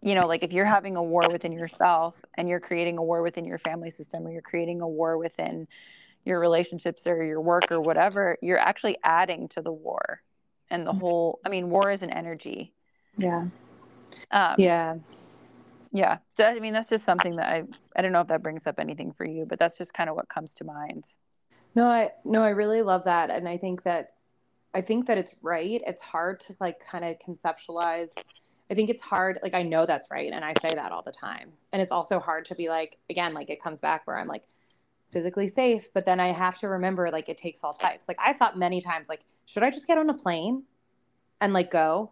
you 0.02 0.16
know, 0.16 0.28
like 0.28 0.44
if 0.44 0.54
you're 0.54 0.66
having 0.66 0.96
a 0.96 1.04
war 1.04 1.24
within 1.32 1.52
yourself 1.52 2.16
and 2.36 2.48
you're 2.48 2.60
creating 2.60 2.98
a 2.98 3.04
war 3.04 3.22
within 3.22 3.46
your 3.46 3.58
family 3.58 3.90
system 3.90 4.26
or 4.26 4.32
you're 4.32 4.42
creating 4.42 4.82
a 4.82 4.88
war 4.88 5.18
within 5.18 5.68
your 6.26 6.40
relationships 6.40 7.08
or 7.08 7.24
your 7.24 7.42
work 7.42 7.72
or 7.72 7.82
whatever, 7.82 8.38
you're 8.42 8.60
actually 8.60 8.98
adding 9.04 9.48
to 9.50 9.62
the 9.62 9.72
war 9.72 10.22
and 10.70 10.86
the 10.86 10.94
whole. 10.94 11.40
I 11.46 11.50
mean, 11.50 11.70
war 11.70 11.92
is 11.92 12.04
an 12.04 12.12
energy. 12.12 12.74
Yeah. 13.18 13.48
Um, 14.32 14.56
yeah. 14.58 14.96
Yeah. 15.92 16.18
So, 16.36 16.44
I 16.44 16.60
mean, 16.60 16.74
that's 16.74 16.90
just 16.90 17.06
something 17.06 17.38
that 17.38 17.48
I, 17.48 17.64
I 17.96 18.02
don't 18.02 18.12
know 18.12 18.22
if 18.22 18.28
that 18.28 18.44
brings 18.44 18.68
up 18.68 18.80
anything 18.80 19.14
for 19.14 19.26
you, 19.26 19.46
but 19.46 19.58
that's 19.58 19.78
just 19.78 19.94
kind 19.94 20.10
of 20.10 20.16
what 20.16 20.28
comes 20.30 20.54
to 20.56 20.64
mind. 20.64 21.06
No, 21.76 21.88
I, 21.88 22.10
no, 22.26 22.44
I 22.44 22.50
really 22.50 22.82
love 22.82 23.06
that. 23.06 23.32
And 23.32 23.48
I 23.48 23.58
think 23.58 23.84
that, 23.84 24.14
I 24.74 24.82
think 24.82 25.08
that 25.08 25.18
it's 25.18 25.32
right. 25.42 25.82
It's 25.88 26.02
hard 26.02 26.40
to 26.42 26.56
like 26.60 26.80
kind 26.80 27.06
of 27.06 27.16
conceptualize 27.20 28.12
I 28.70 28.74
think 28.74 28.90
it's 28.90 29.02
hard. 29.02 29.40
Like, 29.42 29.54
I 29.54 29.62
know 29.62 29.86
that's 29.86 30.12
right. 30.12 30.32
And 30.32 30.44
I 30.44 30.54
say 30.62 30.74
that 30.76 30.92
all 30.92 31.02
the 31.02 31.12
time. 31.12 31.52
And 31.72 31.82
it's 31.82 31.92
also 31.92 32.20
hard 32.20 32.46
to 32.46 32.56
be 32.56 32.70
like, 32.70 32.98
again, 33.10 33.34
like 33.34 33.50
it 33.50 33.62
comes 33.62 33.80
back 33.80 34.06
where 34.06 34.18
I'm 34.18 34.28
like 34.28 34.44
physically 35.12 35.48
safe, 35.48 35.88
but 35.94 36.06
then 36.06 36.20
I 36.20 36.28
have 36.28 36.58
to 36.60 36.68
remember 36.68 37.10
like 37.10 37.30
it 37.30 37.38
takes 37.38 37.64
all 37.64 37.74
types. 37.74 38.08
Like, 38.08 38.18
I 38.20 38.34
thought 38.34 38.58
many 38.58 38.82
times, 38.82 39.08
like, 39.08 39.22
should 39.46 39.64
I 39.64 39.70
just 39.70 39.88
get 39.88 39.98
on 39.98 40.10
a 40.10 40.14
plane 40.14 40.64
and 41.40 41.54
like 41.54 41.72
go 41.72 42.12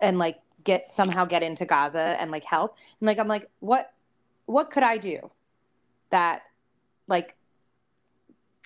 and 0.00 0.18
like 0.18 0.38
get 0.62 0.90
somehow 0.90 1.24
get 1.24 1.42
into 1.42 1.64
Gaza 1.64 2.16
and 2.20 2.30
like 2.30 2.44
help? 2.44 2.78
And 3.00 3.06
like, 3.06 3.18
I'm 3.18 3.28
like, 3.28 3.50
what, 3.58 3.92
what 4.46 4.70
could 4.70 4.84
I 4.84 4.96
do 4.98 5.30
that 6.10 6.42
like, 7.08 7.34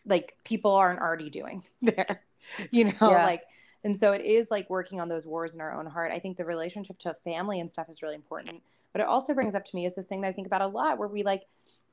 like 0.04 0.36
people 0.44 0.72
aren't 0.72 1.00
already 1.00 1.30
doing 1.30 1.64
there, 1.82 2.22
you 2.70 2.84
know, 2.84 2.92
yeah. 3.00 3.24
like, 3.24 3.44
and 3.84 3.96
so 3.96 4.12
it 4.12 4.22
is 4.22 4.50
like 4.50 4.70
working 4.70 5.00
on 5.00 5.08
those 5.08 5.26
wars 5.26 5.54
in 5.54 5.60
our 5.60 5.72
own 5.72 5.86
heart. 5.86 6.12
I 6.12 6.18
think 6.18 6.36
the 6.36 6.44
relationship 6.44 6.98
to 7.00 7.14
family 7.14 7.60
and 7.60 7.68
stuff 7.68 7.88
is 7.88 8.02
really 8.02 8.14
important. 8.14 8.62
But 8.92 9.00
it 9.00 9.08
also 9.08 9.34
brings 9.34 9.54
up 9.54 9.64
to 9.64 9.76
me 9.76 9.86
is 9.86 9.94
this 9.94 10.06
thing 10.06 10.20
that 10.20 10.28
I 10.28 10.32
think 10.32 10.46
about 10.46 10.62
a 10.62 10.66
lot 10.66 10.98
where 10.98 11.08
we 11.08 11.22
like 11.22 11.44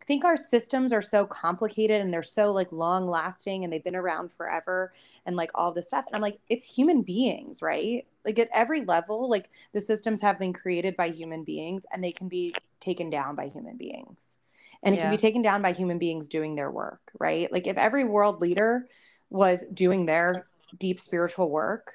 think 0.06 0.24
our 0.24 0.38
systems 0.38 0.92
are 0.92 1.02
so 1.02 1.26
complicated 1.26 2.02
and 2.02 2.14
they're 2.14 2.24
so 2.24 2.52
like 2.52 2.72
long 2.72 3.08
lasting 3.08 3.64
and 3.64 3.72
they've 3.72 3.84
been 3.84 3.96
around 3.96 4.32
forever 4.32 4.94
and 5.26 5.36
like 5.36 5.52
all 5.56 5.72
this 5.72 5.88
stuff. 5.88 6.06
And 6.06 6.16
I'm 6.16 6.22
like, 6.22 6.40
it's 6.50 6.66
human 6.66 7.02
beings, 7.02 7.62
right? 7.62 8.06
Like 8.26 8.40
at 8.40 8.50
every 8.54 8.82
level, 8.82 9.30
like 9.30 9.50
the 9.74 9.82
systems 9.82 10.22
have 10.22 10.40
been 10.40 10.54
created 10.54 10.96
by 10.96 11.10
human 11.10 11.44
beings 11.44 11.86
and 11.92 12.04
they 12.04 12.12
can 12.12 12.28
be 12.28 12.54
taken 12.80 13.10
down 13.10 13.36
by 13.36 13.48
human 13.48 13.78
beings. 13.78 14.38
And 14.84 14.96
it 14.96 15.00
yeah. 15.00 15.06
can 15.06 15.12
be 15.12 15.18
taken 15.18 15.42
down 15.42 15.62
by 15.62 15.74
human 15.74 15.98
beings 15.98 16.28
doing 16.28 16.56
their 16.56 16.72
work, 16.72 17.12
right? 17.20 17.52
Like 17.52 17.68
if 17.68 17.78
every 17.78 18.04
world 18.04 18.42
leader 18.42 18.88
was 19.30 19.64
doing 19.74 20.06
their 20.06 20.48
deep 20.78 21.00
spiritual 21.00 21.50
work, 21.50 21.94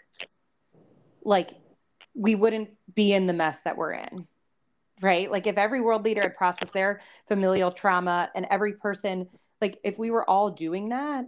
like 1.25 1.51
we 2.15 2.35
wouldn't 2.35 2.71
be 2.95 3.13
in 3.13 3.27
the 3.27 3.33
mess 3.33 3.61
that 3.61 3.77
we're 3.77 3.93
in. 3.93 4.27
Right? 5.01 5.31
Like 5.31 5.47
if 5.47 5.59
every 5.59 5.81
world 5.81 6.05
leader 6.05 6.23
had 6.23 6.37
processed 6.37 6.73
their 6.73 7.01
familial 7.27 7.73
trauma 7.73 8.31
and 8.35 8.47
every 8.49 8.75
person 8.75 9.29
like 9.61 9.79
if 9.83 9.99
we 9.99 10.11
were 10.11 10.29
all 10.29 10.51
doing 10.51 10.91
that, 10.91 11.25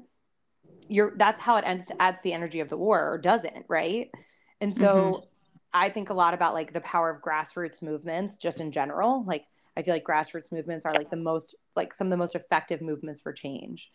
you're 0.88 1.14
that's 1.16 1.40
how 1.40 1.56
it 1.56 1.64
ends 1.66 1.86
to 1.86 2.02
adds 2.02 2.20
the 2.20 2.32
energy 2.32 2.60
of 2.60 2.68
the 2.68 2.76
war 2.76 3.10
or 3.10 3.18
doesn't, 3.18 3.64
right? 3.68 4.10
And 4.60 4.74
so 4.74 4.94
mm-hmm. 4.94 5.24
I 5.72 5.88
think 5.88 6.10
a 6.10 6.14
lot 6.14 6.34
about 6.34 6.54
like 6.54 6.72
the 6.72 6.80
power 6.82 7.10
of 7.10 7.22
grassroots 7.22 7.82
movements 7.82 8.36
just 8.36 8.60
in 8.60 8.72
general. 8.72 9.24
Like 9.24 9.46
I 9.76 9.82
feel 9.82 9.94
like 9.94 10.04
grassroots 10.04 10.52
movements 10.52 10.84
are 10.84 10.92
like 10.92 11.10
the 11.10 11.16
most 11.16 11.54
like 11.74 11.92
some 11.94 12.08
of 12.08 12.10
the 12.10 12.16
most 12.16 12.34
effective 12.34 12.82
movements 12.82 13.20
for 13.20 13.32
change 13.32 13.90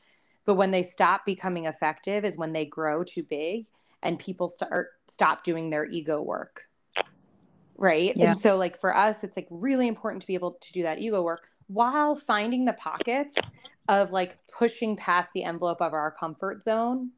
but 0.46 0.56
when 0.56 0.72
they 0.72 0.84
stop 0.84 1.26
becoming 1.26 1.66
effective 1.66 2.26
is 2.26 2.38
when 2.38 2.54
they 2.54 2.66
grow 2.66 3.04
too 3.04 3.24
big 3.24 3.68
and 4.04 4.18
people 4.18 4.48
start 4.48 4.90
stop 5.08 5.44
doing 5.44 5.70
their 5.70 5.86
ego 5.86 6.22
work. 6.22 6.64
right 7.78 8.14
yeah. 8.16 8.32
and 8.32 8.40
so 8.40 8.58
like 8.58 8.80
for 8.80 8.96
us 8.96 9.24
it's 9.24 9.36
like 9.38 9.48
really 9.50 9.88
important 9.88 10.22
to 10.22 10.28
be 10.28 10.34
able 10.34 10.54
to 10.62 10.72
do 10.72 10.84
that 10.84 11.00
ego 11.00 11.22
work 11.22 11.48
while 11.68 12.16
finding 12.16 12.66
the 12.66 12.74
pockets 12.74 13.36
of 13.88 14.12
like 14.12 14.38
pushing 14.48 14.96
past 14.96 15.32
the 15.34 15.44
envelope 15.44 15.82
of 15.82 15.94
our 15.94 16.12
comfort 16.12 16.62
zone 16.62 17.12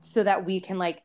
so 0.00 0.22
that 0.22 0.44
we 0.44 0.60
can 0.60 0.78
like 0.78 1.02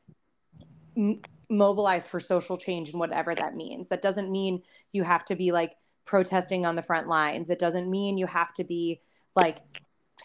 m- 0.98 1.22
mobilize 1.50 2.06
for 2.06 2.20
social 2.20 2.58
change 2.58 2.90
and 2.90 3.00
whatever 3.00 3.34
that 3.34 3.56
means 3.56 3.88
that 3.88 4.02
doesn't 4.02 4.32
mean 4.32 4.62
you 4.92 5.04
have 5.04 5.26
to 5.26 5.36
be 5.36 5.52
like 5.52 5.74
protesting 6.06 6.66
on 6.66 6.76
the 6.76 6.82
front 6.82 7.08
lines 7.08 7.50
it 7.50 7.60
doesn't 7.60 7.90
mean 7.90 8.18
you 8.18 8.26
have 8.26 8.54
to 8.54 8.64
be 8.64 9.02
like 9.36 9.60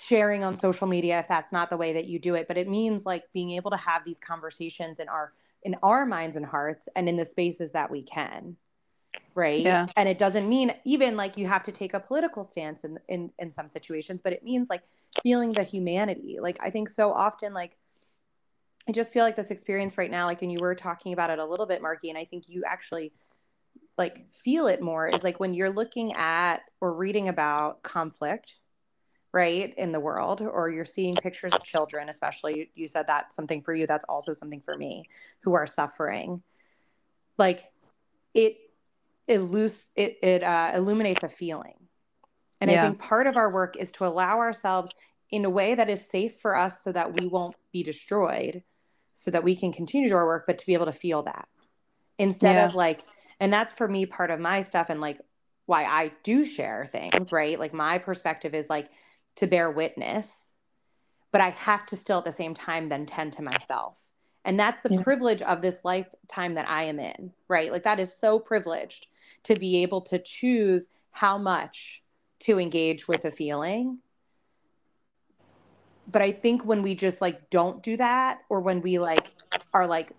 sharing 0.01 0.45
on 0.45 0.57
social 0.57 0.87
media 0.87 1.19
if 1.19 1.29
that's 1.29 1.53
not 1.53 1.71
the 1.71 1.77
way 1.77 1.93
that 1.93 2.07
you 2.07 2.19
do 2.19 2.35
it 2.35 2.49
but 2.49 2.57
it 2.57 2.69
means 2.69 3.05
like 3.05 3.25
being 3.33 3.51
able 3.53 3.71
to 3.71 3.77
have 3.77 4.05
these 4.05 4.19
conversations 4.19 4.99
in 4.99 5.09
our 5.09 5.33
in 5.63 5.77
our 5.83 6.07
minds 6.07 6.37
and 6.37 6.47
hearts 6.47 6.89
and 6.97 7.09
in 7.09 7.17
the 7.17 7.25
spaces 7.25 7.73
that 7.73 7.91
we 7.91 8.03
can 8.03 8.57
right 9.35 9.61
yeah. 9.61 9.87
and 9.97 10.09
it 10.09 10.19
doesn't 10.19 10.49
mean 10.49 10.73
even 10.85 11.17
like 11.17 11.37
you 11.37 11.47
have 11.47 11.63
to 11.63 11.73
take 11.73 11.95
a 11.95 12.01
political 12.01 12.45
stance 12.45 12.85
in, 12.85 12.99
in 13.09 13.31
in 13.39 13.51
some 13.51 13.69
situations 13.69 14.21
but 14.21 14.33
it 14.33 14.43
means 14.43 14.69
like 14.69 14.83
feeling 15.23 15.53
the 15.53 15.63
humanity 15.63 16.39
like 16.41 16.59
i 16.61 16.71
think 16.71 16.89
so 16.89 17.13
often 17.13 17.55
like 17.55 17.77
i 18.89 18.93
just 18.93 19.13
feel 19.13 19.25
like 19.25 19.37
this 19.37 19.51
experience 19.51 19.97
right 19.97 20.11
now 20.11 20.27
like 20.27 20.43
and 20.43 20.53
you 20.53 20.59
were 20.59 20.75
talking 20.75 21.13
about 21.13 21.31
it 21.31 21.39
a 21.39 21.45
little 21.45 21.67
bit 21.67 21.83
margi 21.83 22.09
and 22.09 22.19
i 22.19 22.25
think 22.25 22.49
you 22.49 22.63
actually 22.67 23.13
like 23.99 24.27
feel 24.33 24.67
it 24.67 24.83
more 24.83 25.09
is 25.09 25.25
like 25.25 25.41
when 25.41 25.55
you're 25.55 25.71
looking 25.71 26.13
at 26.15 26.63
or 26.81 26.93
reading 26.93 27.29
about 27.29 27.83
conflict 27.83 28.59
right 29.33 29.75
in 29.77 29.93
the 29.93 30.01
world 30.01 30.41
or 30.41 30.71
you're 30.71 30.85
seeing 30.85 31.15
pictures 31.15 31.53
of 31.55 31.63
children 31.63 32.09
especially 32.09 32.71
you 32.75 32.87
said 32.87 33.07
that's 33.07 33.35
something 33.35 33.61
for 33.61 33.75
you 33.75 33.87
that's 33.87 34.05
also 34.09 34.33
something 34.33 34.61
for 34.61 34.77
me 34.77 35.05
who 35.41 35.55
are 35.55 35.67
suffering 35.67 36.43
like 37.39 37.71
it 38.35 38.57
illus- 39.29 39.91
it, 39.97 40.17
it 40.23 40.43
uh, 40.43 40.73
illuminates 40.75 41.23
a 41.23 41.29
feeling 41.29 41.75
and 42.61 42.71
yeah. 42.71 42.83
i 42.83 42.87
think 42.87 42.99
part 42.99 43.27
of 43.27 43.37
our 43.37 43.51
work 43.51 43.77
is 43.77 43.91
to 43.93 44.07
allow 44.07 44.39
ourselves 44.39 44.93
in 45.31 45.45
a 45.45 45.51
way 45.51 45.75
that 45.75 45.91
is 45.91 46.09
safe 46.09 46.37
for 46.37 46.57
us 46.57 46.83
so 46.83 46.93
that 46.93 47.21
we 47.21 47.27
won't 47.27 47.57
be 47.73 47.83
destroyed 47.83 48.63
so 49.15 49.31
that 49.31 49.43
we 49.43 49.57
can 49.57 49.73
continue 49.73 50.09
to 50.09 50.15
our 50.15 50.27
work 50.27 50.45
but 50.47 50.59
to 50.59 50.67
be 50.67 50.75
able 50.75 50.87
to 50.87 50.93
feel 50.93 51.23
that 51.23 51.49
instead 52.19 52.57
yeah. 52.57 52.65
of 52.65 52.75
like 52.75 53.05
and 53.41 53.53
that's 53.53 53.73
for 53.73 53.89
me 53.89 54.07
part 54.07 54.31
of 54.31 54.41
my 54.41 54.63
stuff 54.63 54.89
and 54.89 55.01
like 55.01 55.21
why 55.67 55.85
I 55.85 56.13
do 56.23 56.45
share 56.45 56.87
things, 56.87 57.33
right? 57.33 57.59
Like 57.59 57.75
my 57.75 57.99
perspective 57.99 58.55
is 58.55 58.71
like 58.71 58.89
to 59.37 59.47
bear 59.47 59.71
witness, 59.71 60.53
but 61.33 61.41
I 61.41 61.51
have 61.51 61.87
to 61.87 61.97
still 61.97 62.19
at 62.19 62.25
the 62.25 62.33
same 62.33 62.55
time 62.55 62.89
then 62.89 63.07
tend 63.07 63.35
to 63.35 63.43
myself. 63.43 64.03
And 64.45 64.59
that's 64.59 64.81
the 64.81 64.95
yeah. 64.95 65.03
privilege 65.03 65.43
of 65.43 65.61
this 65.61 65.81
lifetime 65.85 66.55
that 66.55 66.69
I 66.69 66.85
am 66.85 67.01
in, 67.01 67.33
right? 67.49 67.71
Like 67.73 67.83
that 67.83 67.99
is 67.99 68.17
so 68.17 68.39
privileged 68.39 69.09
to 69.43 69.57
be 69.57 69.83
able 69.83 70.01
to 70.03 70.19
choose 70.19 70.89
how 71.11 71.37
much 71.37 72.03
to 72.41 72.61
engage 72.61 73.09
with 73.09 73.25
a 73.25 73.31
feeling. 73.31 73.99
But 76.07 76.23
I 76.23 76.31
think 76.31 76.65
when 76.65 76.83
we 76.83 76.95
just 76.95 77.21
like 77.21 77.51
don't 77.51 77.83
do 77.83 77.97
that, 77.97 78.39
or 78.49 78.61
when 78.61 78.81
we 78.81 78.99
like 79.01 79.27
are 79.75 79.87
like, 79.87 80.13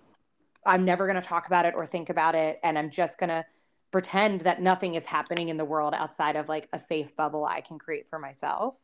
I'm 0.65 0.83
never 0.83 1.07
going 1.07 1.21
to 1.21 1.27
talk 1.27 1.47
about 1.47 1.65
it 1.65 1.73
or 1.75 1.85
think 1.85 2.09
about 2.09 2.35
it, 2.35 2.59
and 2.63 2.77
I'm 2.77 2.89
just 2.89 3.17
going 3.17 3.29
to 3.29 3.45
pretend 3.91 4.41
that 4.41 4.61
nothing 4.61 4.95
is 4.95 5.05
happening 5.05 5.47
in 5.47 5.55
the 5.55 5.63
world 5.63 5.93
outside 5.95 6.35
of 6.35 6.49
like 6.49 6.67
a 6.73 6.79
safe 6.79 7.15
bubble 7.15 7.45
I 7.45 7.61
can 7.61 7.79
create 7.79 8.09
for 8.09 8.19
myself 8.19 8.77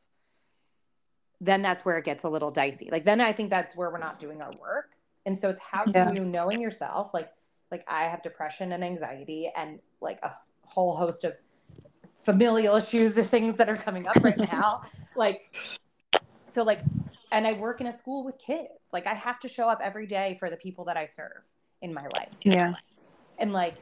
then 1.43 1.61
that's 1.61 1.83
where 1.83 1.97
it 1.97 2.05
gets 2.05 2.23
a 2.23 2.29
little 2.29 2.51
dicey. 2.51 2.89
Like 2.91 3.03
then 3.03 3.19
I 3.19 3.33
think 3.33 3.49
that's 3.49 3.75
where 3.75 3.89
we're 3.89 3.97
not 3.97 4.19
doing 4.19 4.41
our 4.41 4.51
work. 4.61 4.91
And 5.25 5.37
so 5.37 5.49
it's 5.49 5.59
how 5.59 5.83
yeah. 5.87 6.11
you 6.11 6.23
knowing 6.23 6.61
yourself, 6.61 7.13
like 7.13 7.29
like 7.69 7.83
I 7.87 8.03
have 8.03 8.21
depression 8.21 8.71
and 8.71 8.83
anxiety 8.83 9.51
and 9.55 9.79
like 9.99 10.19
a 10.23 10.31
whole 10.65 10.93
host 10.93 11.23
of 11.23 11.33
familial 12.19 12.75
issues, 12.75 13.13
the 13.13 13.25
things 13.25 13.57
that 13.57 13.67
are 13.67 13.75
coming 13.75 14.07
up 14.07 14.15
right 14.23 14.37
now. 14.37 14.83
like 15.15 15.55
so 16.51 16.63
like 16.63 16.79
and 17.31 17.45
I 17.45 17.53
work 17.53 17.81
in 17.81 17.87
a 17.87 17.93
school 17.93 18.23
with 18.23 18.37
kids. 18.37 18.69
Like 18.93 19.05
I 19.05 19.13
have 19.13 19.39
to 19.41 19.47
show 19.47 19.67
up 19.67 19.79
every 19.83 20.07
day 20.07 20.37
for 20.39 20.49
the 20.49 20.57
people 20.57 20.85
that 20.85 20.97
I 20.97 21.05
serve 21.05 21.41
in 21.81 21.93
my 21.93 22.07
life. 22.15 22.29
Yeah. 22.43 22.73
And 23.37 23.51
like 23.51 23.75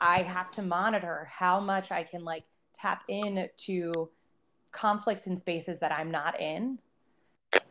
I 0.00 0.22
have 0.22 0.50
to 0.52 0.62
monitor 0.62 1.28
how 1.30 1.60
much 1.60 1.92
I 1.92 2.02
can 2.02 2.24
like 2.24 2.44
tap 2.72 3.04
into 3.06 4.08
conflicts 4.72 5.26
in 5.26 5.36
spaces 5.36 5.78
that 5.80 5.92
I'm 5.92 6.10
not 6.10 6.40
in 6.40 6.78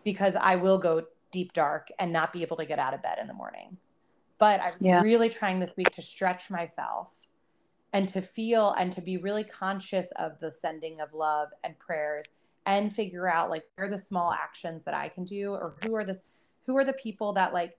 because 0.03 0.35
I 0.35 0.55
will 0.55 0.77
go 0.77 1.03
deep 1.31 1.53
dark 1.53 1.89
and 1.99 2.11
not 2.11 2.33
be 2.33 2.41
able 2.41 2.57
to 2.57 2.65
get 2.65 2.79
out 2.79 2.93
of 2.93 3.01
bed 3.01 3.17
in 3.19 3.27
the 3.27 3.33
morning. 3.33 3.77
But 4.37 4.61
I'm 4.61 4.73
yeah. 4.79 5.01
really 5.01 5.29
trying 5.29 5.59
this 5.59 5.71
week 5.77 5.91
to 5.91 6.01
stretch 6.01 6.49
myself 6.49 7.09
and 7.93 8.07
to 8.09 8.21
feel 8.21 8.71
and 8.77 8.91
to 8.93 9.01
be 9.01 9.17
really 9.17 9.43
conscious 9.43 10.07
of 10.17 10.39
the 10.39 10.51
sending 10.51 11.01
of 11.01 11.13
love 11.13 11.49
and 11.63 11.77
prayers 11.77 12.25
and 12.65 12.93
figure 12.93 13.27
out 13.27 13.49
like 13.49 13.63
where 13.75 13.87
are 13.87 13.89
the 13.89 13.97
small 13.97 14.31
actions 14.31 14.83
that 14.83 14.93
I 14.93 15.09
can 15.09 15.23
do 15.23 15.51
or 15.51 15.75
who 15.83 15.95
are 15.95 16.05
the 16.05 16.19
who 16.65 16.77
are 16.77 16.85
the 16.85 16.93
people 16.93 17.33
that 17.33 17.53
like 17.53 17.77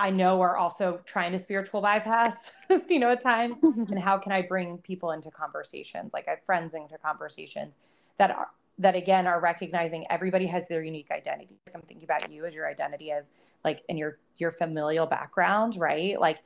I 0.00 0.10
know 0.10 0.40
are 0.40 0.56
also 0.56 1.00
trying 1.04 1.32
to 1.32 1.38
spiritual 1.38 1.82
bypass, 1.82 2.50
you 2.88 2.98
know, 2.98 3.10
at 3.10 3.22
times. 3.22 3.58
and 3.62 3.98
how 4.02 4.16
can 4.16 4.32
I 4.32 4.42
bring 4.42 4.78
people 4.78 5.12
into 5.12 5.30
conversations? 5.30 6.14
Like 6.14 6.26
I 6.26 6.30
have 6.32 6.44
friends 6.44 6.74
into 6.74 6.96
conversations 6.98 7.76
that 8.16 8.30
are 8.30 8.48
that 8.78 8.96
again 8.96 9.26
are 9.26 9.40
recognizing 9.40 10.06
everybody 10.08 10.46
has 10.46 10.66
their 10.68 10.82
unique 10.82 11.10
identity. 11.10 11.60
Like 11.66 11.76
I'm 11.76 11.82
thinking 11.82 12.04
about 12.04 12.32
you 12.32 12.46
as 12.46 12.54
your 12.54 12.66
identity 12.66 13.12
as 13.12 13.32
like 13.62 13.82
in 13.88 13.98
your 13.98 14.18
your 14.38 14.50
familial 14.50 15.06
background, 15.06 15.76
right? 15.76 16.18
Like 16.18 16.38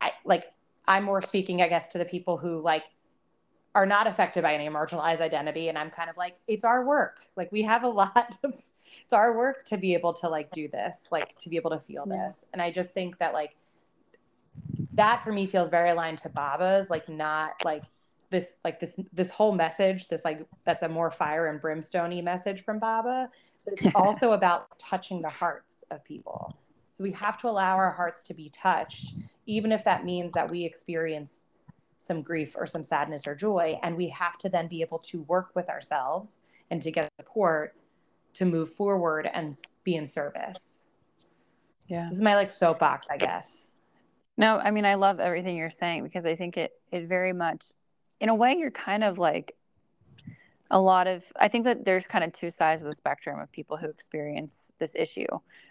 I 0.00 0.10
like 0.24 0.52
I'm 0.88 1.04
more 1.04 1.22
speaking, 1.22 1.62
I 1.62 1.68
guess, 1.68 1.86
to 1.88 1.98
the 1.98 2.04
people 2.04 2.36
who 2.36 2.60
like 2.60 2.82
are 3.74 3.86
not 3.86 4.08
affected 4.08 4.42
by 4.42 4.54
any 4.54 4.68
marginalized 4.68 5.20
identity. 5.20 5.68
And 5.68 5.78
I'm 5.78 5.90
kind 5.90 6.10
of 6.10 6.16
like, 6.16 6.36
it's 6.48 6.64
our 6.64 6.84
work. 6.84 7.20
Like 7.36 7.52
we 7.52 7.62
have 7.62 7.84
a 7.84 7.88
lot 8.02 8.34
of 8.42 8.60
it's 9.08 9.14
our 9.14 9.34
work 9.34 9.64
to 9.64 9.78
be 9.78 9.94
able 9.94 10.12
to 10.12 10.28
like 10.28 10.50
do 10.50 10.68
this, 10.68 11.08
like 11.10 11.38
to 11.38 11.48
be 11.48 11.56
able 11.56 11.70
to 11.70 11.78
feel 11.78 12.04
this. 12.04 12.44
And 12.52 12.60
I 12.60 12.70
just 12.70 12.90
think 12.90 13.16
that 13.16 13.32
like 13.32 13.56
that 14.92 15.24
for 15.24 15.32
me 15.32 15.46
feels 15.46 15.70
very 15.70 15.88
aligned 15.88 16.18
to 16.18 16.28
Baba's, 16.28 16.90
like 16.90 17.08
not 17.08 17.54
like 17.64 17.84
this 18.28 18.56
like 18.64 18.78
this 18.80 19.00
this 19.14 19.30
whole 19.30 19.52
message, 19.52 20.08
this 20.08 20.26
like 20.26 20.46
that's 20.66 20.82
a 20.82 20.90
more 20.90 21.10
fire 21.10 21.46
and 21.46 21.58
brimstoney 21.58 22.20
message 22.20 22.62
from 22.66 22.78
Baba, 22.78 23.30
but 23.64 23.80
it's 23.80 23.86
also 23.94 24.32
about 24.32 24.78
touching 24.78 25.22
the 25.22 25.30
hearts 25.30 25.84
of 25.90 26.04
people. 26.04 26.54
So 26.92 27.02
we 27.02 27.12
have 27.12 27.40
to 27.40 27.48
allow 27.48 27.76
our 27.76 27.92
hearts 27.92 28.22
to 28.24 28.34
be 28.34 28.50
touched, 28.50 29.14
even 29.46 29.72
if 29.72 29.84
that 29.84 30.04
means 30.04 30.34
that 30.34 30.50
we 30.50 30.66
experience 30.66 31.46
some 31.96 32.20
grief 32.20 32.54
or 32.58 32.66
some 32.66 32.84
sadness 32.84 33.26
or 33.26 33.34
joy. 33.34 33.78
And 33.82 33.96
we 33.96 34.08
have 34.10 34.36
to 34.36 34.50
then 34.50 34.68
be 34.68 34.82
able 34.82 34.98
to 34.98 35.22
work 35.22 35.52
with 35.54 35.70
ourselves 35.70 36.40
and 36.70 36.82
to 36.82 36.90
get 36.90 37.10
support 37.18 37.74
to 38.38 38.44
move 38.44 38.70
forward 38.70 39.28
and 39.32 39.56
be 39.82 39.96
in 39.96 40.06
service. 40.06 40.86
Yeah. 41.88 42.06
This 42.08 42.18
is 42.18 42.22
my 42.22 42.36
like 42.36 42.52
soapbox, 42.52 43.06
I 43.10 43.16
guess. 43.16 43.74
No, 44.36 44.58
I 44.58 44.70
mean 44.70 44.84
I 44.84 44.94
love 44.94 45.18
everything 45.18 45.56
you're 45.56 45.70
saying 45.70 46.04
because 46.04 46.24
I 46.24 46.36
think 46.36 46.56
it 46.56 46.72
it 46.92 47.08
very 47.08 47.32
much 47.32 47.64
in 48.20 48.28
a 48.28 48.34
way 48.34 48.54
you're 48.54 48.70
kind 48.70 49.02
of 49.02 49.18
like 49.18 49.56
a 50.70 50.78
lot 50.78 51.08
of 51.08 51.24
I 51.34 51.48
think 51.48 51.64
that 51.64 51.84
there's 51.84 52.06
kind 52.06 52.22
of 52.22 52.32
two 52.32 52.50
sides 52.50 52.82
of 52.82 52.90
the 52.90 52.94
spectrum 52.94 53.40
of 53.40 53.50
people 53.50 53.76
who 53.76 53.88
experience 53.88 54.70
this 54.78 54.94
issue. 54.94 55.26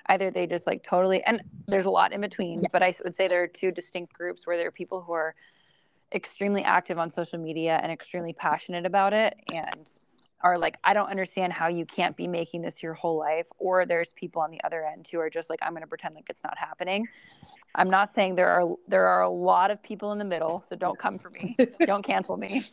Either 0.08 0.30
they 0.30 0.45
just 0.45 0.67
like 0.67 0.84
totally 0.84 1.23
and 1.23 1.41
there's 1.67 1.86
a 1.86 1.89
lot 1.89 2.12
in 2.12 2.19
between, 2.19 2.62
yeah. 2.62 2.67
but 2.73 2.84
I 2.84 2.93
would 3.06 3.15
say 3.15 3.30
there 3.30 3.43
are 3.43 3.47
two 3.47 3.71
distinct 3.71 4.12
groups 4.12 4.45
where 4.45 4.58
there 4.58 4.67
are 4.67 4.71
people 4.71 5.01
who 5.01 5.13
are 5.13 5.36
extremely 6.13 6.63
active 6.63 6.97
on 6.97 7.12
social 7.12 7.39
media 7.39 7.80
and 7.82 7.91
extremely 7.91 8.34
passionate 8.34 8.86
about 8.86 9.13
it 9.13 9.38
and 9.53 9.89
are 10.41 10.58
like, 10.58 10.78
I 10.84 10.93
don't 10.93 11.10
understand 11.10 11.52
how 11.52 11.67
you 11.67 11.86
can't 11.86 12.15
be 12.15 12.28
making 12.28 12.62
this 12.62 12.84
your 12.84 12.93
whole 12.93 13.17
life. 13.17 13.47
Or 13.58 13.86
there's 13.86 14.12
people 14.13 14.41
on 14.41 14.52
the 14.52 14.63
other 14.63 14.86
end 14.86 15.08
who 15.12 15.19
are 15.19 15.30
just 15.30 15.50
like, 15.50 15.60
I'm 15.62 15.71
going 15.71 15.82
to 15.82 15.88
pretend 15.88 16.15
like 16.15 16.30
it's 16.30 16.43
not 16.43 16.58
happening. 16.58 17.08
I'm 17.73 17.89
not 17.89 18.13
saying 18.13 18.36
there 18.36 18.50
are 18.50 18.76
there 18.88 19.08
are 19.08 19.21
a 19.21 19.30
lot 19.30 19.71
of 19.71 19.82
people 19.82 20.12
in 20.12 20.19
the 20.19 20.26
middle, 20.26 20.63
so 20.67 20.76
don't 20.76 20.97
come 20.97 21.17
for 21.19 21.30
me. 21.30 21.56
don't 21.86 22.04
cancel 22.06 22.38
me. 22.38 22.63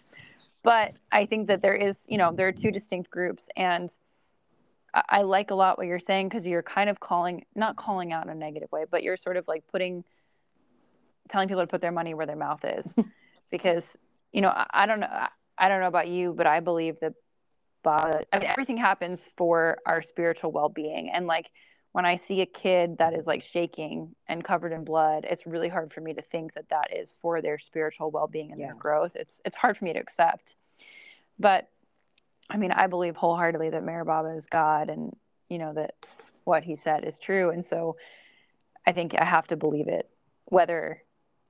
But 0.62 0.94
I 1.12 1.26
think 1.26 1.48
that 1.48 1.60
there 1.60 1.74
is, 1.74 2.06
you 2.08 2.16
know, 2.16 2.32
there 2.32 2.48
are 2.48 2.52
two 2.52 2.70
distinct 2.70 3.10
groups, 3.10 3.48
and 3.56 3.92
I, 4.94 5.02
I 5.08 5.22
like 5.22 5.50
a 5.50 5.54
lot 5.54 5.76
what 5.76 5.86
you're 5.86 5.98
saying 5.98 6.28
because 6.28 6.48
you're 6.48 6.62
kind 6.62 6.88
of 6.88 7.00
calling, 7.00 7.44
not 7.54 7.76
calling 7.76 8.12
out 8.12 8.24
in 8.24 8.30
a 8.30 8.34
negative 8.34 8.72
way, 8.72 8.84
but 8.90 9.02
you're 9.02 9.18
sort 9.18 9.36
of 9.36 9.46
like 9.46 9.66
putting, 9.70 10.04
telling 11.28 11.48
people 11.48 11.62
to 11.62 11.66
put 11.66 11.82
their 11.82 11.92
money 11.92 12.14
where 12.14 12.24
their 12.24 12.36
mouth 12.36 12.64
is, 12.64 12.96
because 13.50 13.98
you 14.32 14.40
know, 14.40 14.48
I, 14.48 14.66
I 14.72 14.86
don't 14.86 15.00
know. 15.00 15.26
I 15.56 15.68
don't 15.68 15.80
know 15.80 15.86
about 15.86 16.08
you, 16.08 16.32
but 16.32 16.46
I 16.46 16.60
believe 16.60 16.98
that 17.00 17.12
but 17.84 18.26
I 18.32 18.38
mean, 18.40 18.48
everything 18.48 18.76
happens 18.76 19.28
for 19.36 19.78
our 19.86 20.02
spiritual 20.02 20.50
well-being 20.50 21.10
and 21.10 21.26
like 21.26 21.50
when 21.92 22.04
i 22.04 22.16
see 22.16 22.40
a 22.40 22.46
kid 22.46 22.98
that 22.98 23.14
is 23.14 23.26
like 23.26 23.42
shaking 23.42 24.14
and 24.26 24.42
covered 24.42 24.72
in 24.72 24.84
blood 24.84 25.26
it's 25.30 25.46
really 25.46 25.68
hard 25.68 25.92
for 25.92 26.00
me 26.00 26.12
to 26.14 26.22
think 26.22 26.54
that 26.54 26.68
that 26.70 26.96
is 26.96 27.14
for 27.20 27.40
their 27.40 27.58
spiritual 27.58 28.10
well-being 28.10 28.50
and 28.50 28.58
yeah. 28.58 28.66
their 28.66 28.74
growth 28.74 29.14
it's 29.14 29.40
it's 29.44 29.56
hard 29.56 29.76
for 29.76 29.84
me 29.84 29.92
to 29.92 30.00
accept 30.00 30.56
but 31.38 31.68
i 32.50 32.56
mean 32.56 32.72
i 32.72 32.88
believe 32.88 33.14
wholeheartedly 33.14 33.70
that 33.70 33.86
Baba 33.86 34.30
is 34.30 34.46
god 34.46 34.90
and 34.90 35.14
you 35.48 35.58
know 35.58 35.72
that 35.74 35.94
what 36.42 36.64
he 36.64 36.74
said 36.74 37.04
is 37.04 37.16
true 37.18 37.50
and 37.50 37.64
so 37.64 37.96
i 38.86 38.92
think 38.92 39.14
i 39.18 39.24
have 39.24 39.46
to 39.46 39.56
believe 39.56 39.86
it 39.86 40.10
whether 40.46 41.00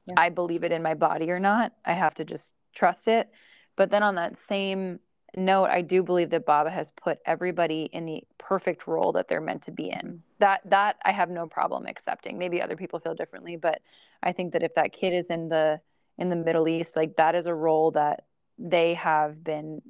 yeah. 0.06 0.14
I 0.16 0.28
believe 0.28 0.64
it 0.64 0.72
in 0.72 0.82
my 0.82 0.94
body 0.94 1.30
or 1.30 1.40
not. 1.40 1.72
I 1.84 1.92
have 1.92 2.14
to 2.14 2.24
just 2.24 2.52
trust 2.74 3.08
it. 3.08 3.30
But 3.76 3.90
then 3.90 4.02
on 4.02 4.14
that 4.16 4.38
same 4.38 5.00
note, 5.36 5.66
I 5.66 5.82
do 5.82 6.02
believe 6.02 6.30
that 6.30 6.46
Baba 6.46 6.70
has 6.70 6.90
put 6.92 7.18
everybody 7.26 7.88
in 7.92 8.04
the 8.04 8.22
perfect 8.38 8.86
role 8.86 9.12
that 9.12 9.28
they're 9.28 9.40
meant 9.40 9.62
to 9.62 9.70
be 9.70 9.90
in. 9.90 10.22
That 10.38 10.60
that 10.66 10.96
I 11.04 11.12
have 11.12 11.30
no 11.30 11.46
problem 11.46 11.86
accepting. 11.86 12.38
Maybe 12.38 12.60
other 12.60 12.76
people 12.76 12.98
feel 12.98 13.14
differently, 13.14 13.56
but 13.56 13.80
I 14.22 14.32
think 14.32 14.52
that 14.52 14.62
if 14.62 14.74
that 14.74 14.92
kid 14.92 15.12
is 15.12 15.30
in 15.30 15.48
the 15.48 15.80
in 16.18 16.28
the 16.28 16.36
Middle 16.36 16.68
East, 16.68 16.96
like 16.96 17.16
that 17.16 17.34
is 17.34 17.46
a 17.46 17.54
role 17.54 17.90
that 17.92 18.24
they 18.58 18.94
have 18.94 19.42
been 19.42 19.82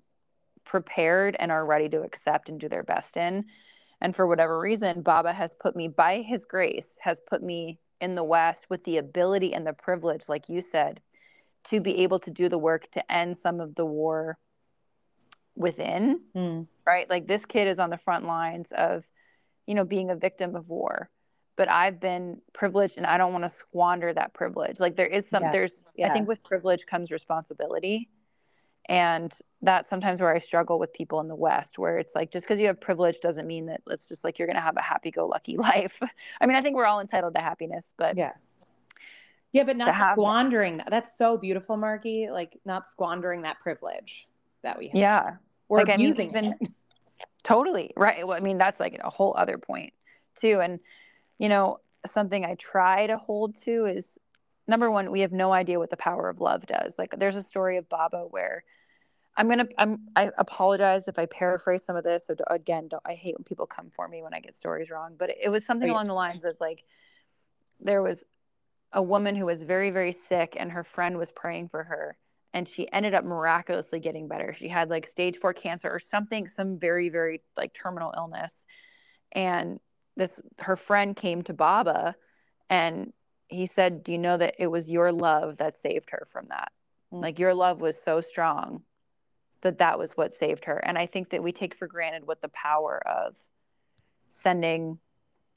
prepared 0.64 1.36
and 1.38 1.52
are 1.52 1.64
ready 1.64 1.88
to 1.90 2.02
accept 2.02 2.48
and 2.48 2.58
do 2.58 2.68
their 2.68 2.82
best 2.82 3.16
in. 3.16 3.44
And 4.00 4.14
for 4.14 4.26
whatever 4.26 4.58
reason, 4.58 5.02
Baba 5.02 5.32
has 5.32 5.54
put 5.54 5.76
me 5.76 5.88
by 5.88 6.22
his 6.22 6.44
grace 6.44 6.98
has 7.00 7.20
put 7.20 7.42
me 7.42 7.78
in 8.00 8.14
the 8.14 8.24
West 8.24 8.66
with 8.68 8.82
the 8.84 8.98
ability 8.98 9.54
and 9.54 9.66
the 9.66 9.72
privilege, 9.72 10.22
like 10.28 10.48
you 10.48 10.60
said, 10.60 11.00
to 11.64 11.80
be 11.80 12.02
able 12.02 12.18
to 12.20 12.30
do 12.30 12.48
the 12.48 12.58
work 12.58 12.90
to 12.92 13.12
end 13.12 13.36
some 13.36 13.60
of 13.60 13.74
the 13.74 13.86
war 13.86 14.38
within, 15.56 16.20
mm. 16.34 16.66
right? 16.86 17.08
Like 17.08 17.26
this 17.26 17.44
kid 17.46 17.68
is 17.68 17.78
on 17.78 17.90
the 17.90 17.98
front 17.98 18.26
lines 18.26 18.72
of, 18.76 19.08
you 19.66 19.74
know, 19.74 19.84
being 19.84 20.10
a 20.10 20.16
victim 20.16 20.56
of 20.56 20.68
war. 20.68 21.08
But 21.56 21.68
I've 21.68 22.00
been 22.00 22.40
privileged 22.52 22.96
and 22.96 23.06
I 23.06 23.16
don't 23.16 23.32
want 23.32 23.44
to 23.44 23.48
squander 23.48 24.12
that 24.12 24.34
privilege. 24.34 24.80
Like 24.80 24.96
there 24.96 25.06
is 25.06 25.28
some, 25.28 25.44
yes. 25.44 25.52
there's, 25.52 25.84
yes. 25.96 26.10
I 26.10 26.12
think 26.12 26.26
with 26.26 26.42
privilege 26.42 26.84
comes 26.86 27.12
responsibility. 27.12 28.08
And 28.86 29.32
that's 29.62 29.88
sometimes 29.88 30.20
where 30.20 30.34
I 30.34 30.38
struggle 30.38 30.78
with 30.78 30.92
people 30.92 31.20
in 31.20 31.28
the 31.28 31.36
West, 31.36 31.78
where 31.78 31.98
it's 31.98 32.14
like 32.14 32.30
just 32.30 32.44
because 32.44 32.60
you 32.60 32.66
have 32.66 32.80
privilege 32.80 33.18
doesn't 33.20 33.46
mean 33.46 33.66
that 33.66 33.80
it's 33.88 34.08
just 34.08 34.24
like 34.24 34.38
you're 34.38 34.46
going 34.46 34.56
to 34.56 34.62
have 34.62 34.76
a 34.76 34.82
happy 34.82 35.10
go 35.10 35.26
lucky 35.26 35.56
life. 35.56 35.98
I 36.40 36.46
mean, 36.46 36.56
I 36.56 36.60
think 36.60 36.76
we're 36.76 36.84
all 36.84 37.00
entitled 37.00 37.34
to 37.34 37.40
happiness, 37.40 37.94
but 37.96 38.16
yeah. 38.16 38.32
Yeah, 39.52 39.62
but 39.62 39.76
not 39.76 39.94
squandering 40.12 40.78
that. 40.78 40.90
That's 40.90 41.16
so 41.16 41.38
beautiful, 41.38 41.76
Margi. 41.76 42.28
Like 42.28 42.58
not 42.64 42.88
squandering 42.88 43.42
that 43.42 43.60
privilege 43.60 44.26
that 44.64 44.78
we 44.78 44.88
have. 44.88 44.96
Yeah. 44.96 45.30
Or 45.68 45.78
like, 45.78 45.88
abusing 45.88 46.30
I 46.30 46.32
mean, 46.32 46.44
even, 46.44 46.58
it. 46.60 46.72
Totally. 47.42 47.92
Right. 47.96 48.26
Well, 48.26 48.36
I 48.36 48.40
mean, 48.40 48.58
that's 48.58 48.80
like 48.80 48.98
a 49.02 49.10
whole 49.10 49.34
other 49.36 49.58
point 49.58 49.92
too. 50.40 50.60
And, 50.60 50.80
you 51.38 51.48
know, 51.48 51.78
something 52.06 52.44
I 52.44 52.54
try 52.54 53.06
to 53.06 53.16
hold 53.16 53.56
to 53.62 53.86
is 53.86 54.18
number 54.66 54.90
one, 54.90 55.10
we 55.10 55.20
have 55.20 55.32
no 55.32 55.52
idea 55.52 55.78
what 55.78 55.90
the 55.90 55.96
power 55.96 56.28
of 56.28 56.40
love 56.40 56.66
does. 56.66 56.98
Like 56.98 57.14
there's 57.18 57.36
a 57.36 57.42
story 57.42 57.76
of 57.76 57.88
Baba 57.88 58.24
where 58.30 58.64
I'm 59.36 59.48
gonna 59.48 59.68
I'm 59.78 60.00
I 60.14 60.30
apologize 60.38 61.08
if 61.08 61.18
I 61.18 61.26
paraphrase 61.26 61.82
some 61.84 61.96
of 61.96 62.04
this. 62.04 62.26
So 62.26 62.36
again, 62.46 62.88
don't 62.88 63.02
I 63.04 63.14
hate 63.14 63.34
when 63.36 63.44
people 63.44 63.66
come 63.66 63.90
for 63.90 64.06
me 64.06 64.22
when 64.22 64.32
I 64.32 64.40
get 64.40 64.56
stories 64.56 64.90
wrong. 64.90 65.16
But 65.18 65.30
it 65.42 65.48
was 65.48 65.64
something 65.66 65.90
along 65.90 66.06
the 66.06 66.14
lines 66.14 66.44
of 66.44 66.56
like 66.60 66.84
there 67.80 68.02
was 68.02 68.24
a 68.92 69.02
woman 69.02 69.34
who 69.34 69.46
was 69.46 69.64
very 69.64 69.90
very 69.90 70.12
sick 70.12 70.56
and 70.58 70.70
her 70.70 70.84
friend 70.84 71.18
was 71.18 71.30
praying 71.32 71.68
for 71.68 71.82
her 71.82 72.16
and 72.54 72.68
she 72.68 72.90
ended 72.92 73.14
up 73.14 73.24
miraculously 73.24 73.98
getting 73.98 74.28
better. 74.28 74.54
She 74.54 74.68
had 74.68 74.88
like 74.88 75.08
stage 75.08 75.36
4 75.38 75.52
cancer 75.52 75.90
or 75.90 75.98
something 75.98 76.48
some 76.48 76.78
very 76.78 77.10
very 77.10 77.42
like 77.56 77.74
terminal 77.74 78.14
illness. 78.16 78.64
And 79.32 79.80
this 80.16 80.40
her 80.60 80.76
friend 80.76 81.14
came 81.14 81.42
to 81.42 81.52
Baba 81.52 82.14
and 82.70 83.12
he 83.48 83.66
said, 83.66 84.04
"Do 84.04 84.12
you 84.12 84.18
know 84.18 84.38
that 84.38 84.54
it 84.58 84.68
was 84.68 84.88
your 84.88 85.12
love 85.12 85.58
that 85.58 85.76
saved 85.76 86.10
her 86.10 86.26
from 86.30 86.46
that? 86.48 86.72
Mm-hmm. 87.12 87.22
Like 87.22 87.38
your 87.38 87.52
love 87.52 87.80
was 87.80 88.00
so 88.00 88.20
strong 88.20 88.82
that 89.62 89.78
that 89.78 89.98
was 89.98 90.12
what 90.12 90.32
saved 90.32 90.64
her." 90.66 90.78
And 90.78 90.96
I 90.96 91.06
think 91.06 91.30
that 91.30 91.42
we 91.42 91.52
take 91.52 91.74
for 91.74 91.88
granted 91.88 92.26
what 92.26 92.40
the 92.40 92.48
power 92.48 93.02
of 93.06 93.36
sending 94.28 94.98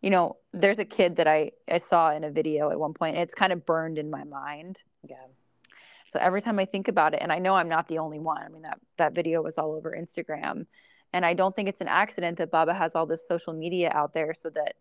you 0.02 0.12
know, 0.12 0.38
there's 0.54 0.78
a 0.78 0.86
kid 0.86 1.16
that 1.16 1.28
I 1.28 1.52
I 1.70 1.80
saw 1.80 2.12
in 2.12 2.24
a 2.24 2.32
video 2.32 2.70
at 2.70 2.80
one 2.80 2.94
point. 2.94 3.18
It's 3.18 3.34
kind 3.34 3.52
of 3.52 3.66
burned 3.66 3.98
in 3.98 4.10
my 4.10 4.24
mind. 4.24 4.82
Yeah. 5.04 5.26
So 6.10 6.20
every 6.20 6.42
time 6.42 6.60
I 6.60 6.66
think 6.66 6.88
about 6.88 7.14
it, 7.14 7.20
and 7.22 7.32
I 7.32 7.40
know 7.40 7.56
I'm 7.56 7.70
not 7.70 7.88
the 7.88 8.00
only 8.00 8.20
one. 8.20 8.42
I 8.42 8.50
mean 8.50 8.64
that 8.64 8.80
that 8.98 9.14
video 9.14 9.42
was 9.42 9.58
all 9.58 9.74
over 9.74 9.96
Instagram, 9.98 10.66
and 11.14 11.26
I 11.26 11.34
don't 11.34 11.56
think 11.56 11.70
it's 11.70 11.82
an 11.82 11.88
accident 11.88 12.38
that 12.38 12.52
Baba 12.52 12.74
has 12.74 12.96
all 12.96 13.06
this 13.06 13.28
social 13.28 13.54
media 13.54 13.92
out 13.94 14.14
there 14.14 14.34
so 14.34 14.50
that 14.52 14.76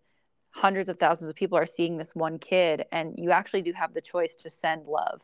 hundreds 0.50 0.88
of 0.88 0.98
thousands 0.98 1.28
of 1.30 1.36
people 1.36 1.58
are 1.58 1.66
seeing 1.66 1.96
this 1.96 2.14
one 2.14 2.38
kid, 2.38 2.84
and 2.92 3.14
you 3.18 3.30
actually 3.30 3.62
do 3.62 3.72
have 3.72 3.94
the 3.94 4.00
choice 4.00 4.34
to 4.36 4.50
send 4.50 4.86
love. 4.86 5.20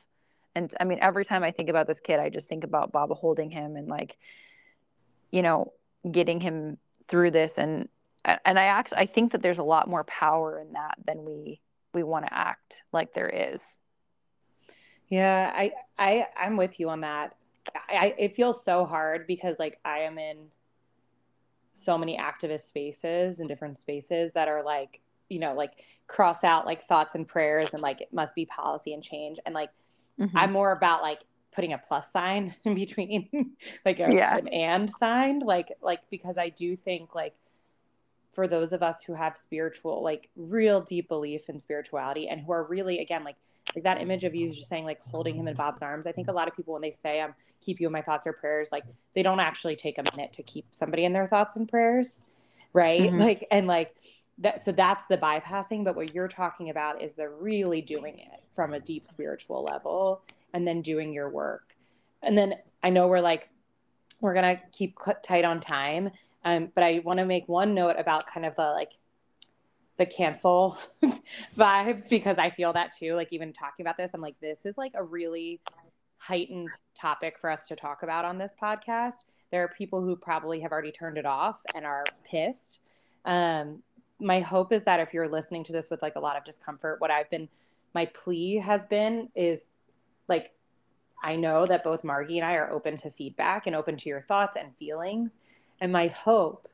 And 0.55 0.73
I 0.81 0.85
mean, 0.85 0.99
every 1.01 1.25
time 1.25 1.43
I 1.43 1.51
think 1.51 1.71
about 1.71 1.87
this 1.87 2.01
kid, 2.01 2.21
I 2.21 2.29
just 2.29 2.49
think 2.49 2.65
about 2.65 2.93
Baba 2.93 3.15
holding 3.15 3.51
him 3.51 3.77
and 3.77 3.89
like, 3.89 4.19
you 5.31 5.43
know, 5.43 5.73
getting 6.11 6.41
him 6.41 6.79
through 7.09 7.31
this 7.31 7.59
and 7.59 7.89
and 8.25 8.59
I 8.59 8.65
actually 8.65 8.99
I 8.99 9.07
think 9.07 9.33
that 9.33 9.43
there's 9.43 9.59
a 9.59 9.65
lot 9.65 9.89
more 9.89 10.05
power 10.05 10.61
in 10.61 10.73
that 10.75 10.95
than 11.05 11.25
we 11.25 11.61
we 11.93 12.03
want 12.03 12.27
to 12.27 12.35
act 12.35 12.83
like 12.93 13.13
there 13.13 13.29
is. 13.29 13.79
Yeah, 15.13 15.53
I 15.55 15.73
I 15.99 16.27
I'm 16.35 16.57
with 16.57 16.81
you 16.81 16.89
on 16.89 17.03
that. 17.03 17.37
I, 17.77 17.97
I 17.97 18.15
it 18.17 18.35
feels 18.35 18.65
so 18.65 18.87
hard 18.87 19.27
because 19.27 19.59
like 19.59 19.79
I 19.85 19.99
am 19.99 20.17
in 20.17 20.47
so 21.75 21.99
many 21.99 22.17
activist 22.17 22.63
spaces 22.63 23.39
and 23.41 23.47
different 23.47 23.77
spaces 23.77 24.33
that 24.33 24.49
are 24.49 24.63
like 24.63 25.03
you 25.29 25.39
know 25.39 25.53
like 25.53 25.85
cross 26.07 26.45
out 26.45 26.65
like 26.65 26.83
thoughts 26.85 27.15
and 27.15 27.29
prayers 27.29 27.69
and 27.75 27.83
like 27.83 28.01
it 28.01 28.11
must 28.11 28.35
be 28.35 28.47
policy 28.47 28.95
and 28.95 29.03
change 29.03 29.39
and 29.45 29.55
like 29.55 29.71
mm-hmm. 30.21 30.37
i'm 30.37 30.53
more 30.53 30.73
about 30.73 31.01
like 31.01 31.21
putting 31.55 31.73
a 31.73 31.79
plus 31.79 32.13
sign 32.13 32.55
in 32.65 32.75
between 32.75 33.53
like 33.87 33.99
a, 34.01 34.13
yeah. 34.13 34.37
an 34.37 34.49
and 34.49 34.91
sign 34.91 35.39
like 35.39 35.73
like 35.81 36.01
because 36.11 36.37
i 36.37 36.51
do 36.51 36.77
think 36.77 37.15
like 37.15 37.35
for 38.33 38.47
those 38.47 38.75
of 38.75 38.83
us 38.83 39.03
who 39.03 39.15
have 39.15 39.37
spiritual 39.37 40.03
like 40.03 40.29
real 40.37 40.81
deep 40.83 41.09
belief 41.09 41.49
in 41.49 41.59
spirituality 41.59 42.29
and 42.29 42.43
who 42.43 42.53
are 42.53 42.65
really 42.65 42.99
again 42.99 43.25
like 43.25 43.37
like 43.75 43.85
that 43.85 44.01
image 44.01 44.25
of 44.25 44.35
you 44.35 44.51
just 44.51 44.69
saying 44.69 44.85
like 44.85 45.03
holding 45.03 45.37
him 45.37 45.49
in 45.49 45.55
Baba's 45.55 45.83
arms. 45.83 46.07
I 46.07 46.13
think 46.13 46.29
a 46.29 46.33
lot 46.33 46.49
of 46.49 46.57
people 46.57 46.75
when 46.75 46.83
they 46.83 46.91
say 46.91 47.21
I'm 47.21 47.31
um, 47.31 47.35
keep 47.61 47.81
you 47.81 47.87
in 47.87 47.93
my 47.93 48.03
thoughts 48.03 48.27
or 48.27 48.33
prayers, 48.33 48.71
like 48.73 48.85
they 49.15 49.23
don't 49.23 49.41
actually 49.41 49.77
take 49.77 49.99
a 49.99 50.05
minute 50.15 50.33
to 50.35 50.43
keep 50.43 50.67
somebody 50.73 51.05
in 51.05 51.13
their 51.13 51.29
thoughts 51.29 51.57
and 51.57 51.69
prayers. 51.69 52.25
Right. 52.73 53.03
Mm-hmm. 53.03 53.19
Like 53.19 53.47
and 53.51 53.67
like 53.67 53.95
that 54.39 54.63
so 54.63 54.73
that's 54.73 55.07
the 55.07 55.19
bypassing. 55.19 55.85
But 55.85 55.97
what 55.97 56.15
you're 56.15 56.29
talking 56.29 56.71
about 56.71 57.03
is 57.03 57.15
the 57.15 57.29
really 57.29 57.81
doing 57.81 58.19
it 58.19 58.43
from 58.55 58.75
a 58.75 58.81
deep 58.81 59.07
spiritual 59.07 59.63
level 59.63 60.23
and 60.53 60.67
then 60.67 60.83
doing 60.83 61.13
your 61.13 61.31
work. 61.31 61.75
And 62.23 62.37
then 62.37 62.55
I 62.83 62.91
know 62.91 63.09
we're 63.09 63.21
like, 63.21 63.49
we're 64.21 64.35
gonna 64.35 64.61
keep 64.73 64.97
tight 65.23 65.45
on 65.45 65.61
time. 65.61 66.11
Um, 66.45 66.71
but 66.75 66.83
I 66.83 67.01
want 67.05 67.19
to 67.19 67.25
make 67.25 67.49
one 67.49 67.75
note 67.75 67.97
about 67.99 68.27
kind 68.27 68.45
of 68.45 68.57
the 68.57 68.71
like 68.71 68.93
the 70.03 70.15
cancel 70.15 70.77
vibes 71.57 72.09
because 72.09 72.37
I 72.37 72.51
feel 72.51 72.73
that 72.73 72.93
too. 72.97 73.15
Like 73.15 73.29
even 73.31 73.53
talking 73.53 73.85
about 73.85 73.97
this, 73.97 74.11
I'm 74.13 74.21
like, 74.21 74.35
this 74.41 74.67
is 74.67 74.77
like 74.77 74.93
a 74.95 75.05
really 75.05 75.61
heightened 76.19 76.71
topic 76.97 77.39
for 77.39 77.49
us 77.49 77.69
to 77.69 77.77
talk 77.77 78.03
about 78.03 78.25
on 78.25 78.37
this 78.37 78.53
podcast. 78.61 79.23
There 79.53 79.63
are 79.63 79.69
people 79.69 80.01
who 80.03 80.17
probably 80.17 80.59
have 80.61 80.73
already 80.73 80.91
turned 80.91 81.19
it 81.19 81.27
off 81.27 81.61
and 81.77 81.87
are 81.87 82.03
pissed. 82.25 82.81
Um, 83.27 83.81
my 84.19 84.41
hope 84.41 84.73
is 84.73 84.83
that 84.85 84.99
if 84.99 85.15
you're 85.15 85.29
listening 85.29 85.63
to 85.65 85.73
this 85.73 85.89
with 85.89 86.03
like 86.03 86.17
a 86.17 86.21
lot 86.21 86.37
of 86.37 86.45
discomfort, 86.45 87.01
what 87.01 87.13
I've 87.13 87.31
been, 87.31 87.49
my 87.95 88.07
plea 88.07 88.57
has 88.57 88.85
been 88.87 89.29
is 89.37 89.67
like, 90.27 90.51
I 91.23 91.37
know 91.37 91.65
that 91.67 91.85
both 91.85 92.03
Margi 92.03 92.37
and 92.39 92.45
I 92.45 92.55
are 92.55 92.73
open 92.73 92.97
to 92.99 93.11
feedback 93.11 93.69
and 93.69 93.77
open 93.77 93.97
to 93.99 94.09
your 94.09 94.23
thoughts 94.23 94.57
and 94.57 94.75
feelings. 94.79 95.39
And 95.81 95.93
my 95.93 96.09
hope 96.09 96.67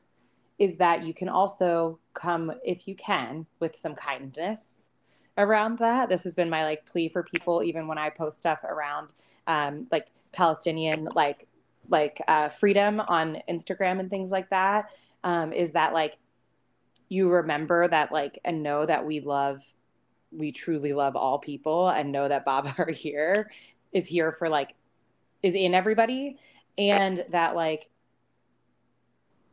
is 0.59 0.75
that 0.77 1.03
you 1.03 1.13
can 1.13 1.29
also 1.29 1.97
come, 2.13 2.51
if 2.63 2.87
you 2.87 2.95
can, 2.95 3.45
with 3.59 3.75
some 3.77 3.95
kindness 3.95 4.89
around 5.37 5.79
that. 5.79 6.09
This 6.09 6.23
has 6.25 6.35
been 6.35 6.49
my 6.49 6.65
like 6.65 6.85
plea 6.85 7.07
for 7.07 7.23
people, 7.23 7.63
even 7.63 7.87
when 7.87 7.97
I 7.97 8.09
post 8.09 8.37
stuff 8.37 8.63
around 8.63 9.13
um, 9.47 9.87
like 9.91 10.07
Palestinian 10.33 11.05
like 11.15 11.47
like 11.87 12.21
uh, 12.27 12.49
freedom 12.49 12.99
on 12.99 13.41
Instagram 13.49 13.99
and 13.99 14.09
things 14.09 14.29
like 14.29 14.49
that. 14.49 14.89
Um, 15.23 15.53
is 15.53 15.71
that 15.71 15.93
like 15.93 16.17
you 17.07 17.29
remember 17.29 17.87
that 17.87 18.11
like 18.11 18.37
and 18.45 18.61
know 18.61 18.85
that 18.85 19.05
we 19.05 19.21
love 19.21 19.61
we 20.31 20.51
truly 20.51 20.93
love 20.93 21.15
all 21.15 21.39
people 21.39 21.89
and 21.89 22.11
know 22.11 22.27
that 22.27 22.45
Baba 22.45 22.75
are 22.77 22.91
here 22.91 23.49
is 23.91 24.05
here 24.05 24.31
for 24.31 24.47
like 24.47 24.75
is 25.41 25.55
in 25.55 25.73
everybody 25.73 26.37
and 26.77 27.25
that 27.31 27.55
like 27.55 27.89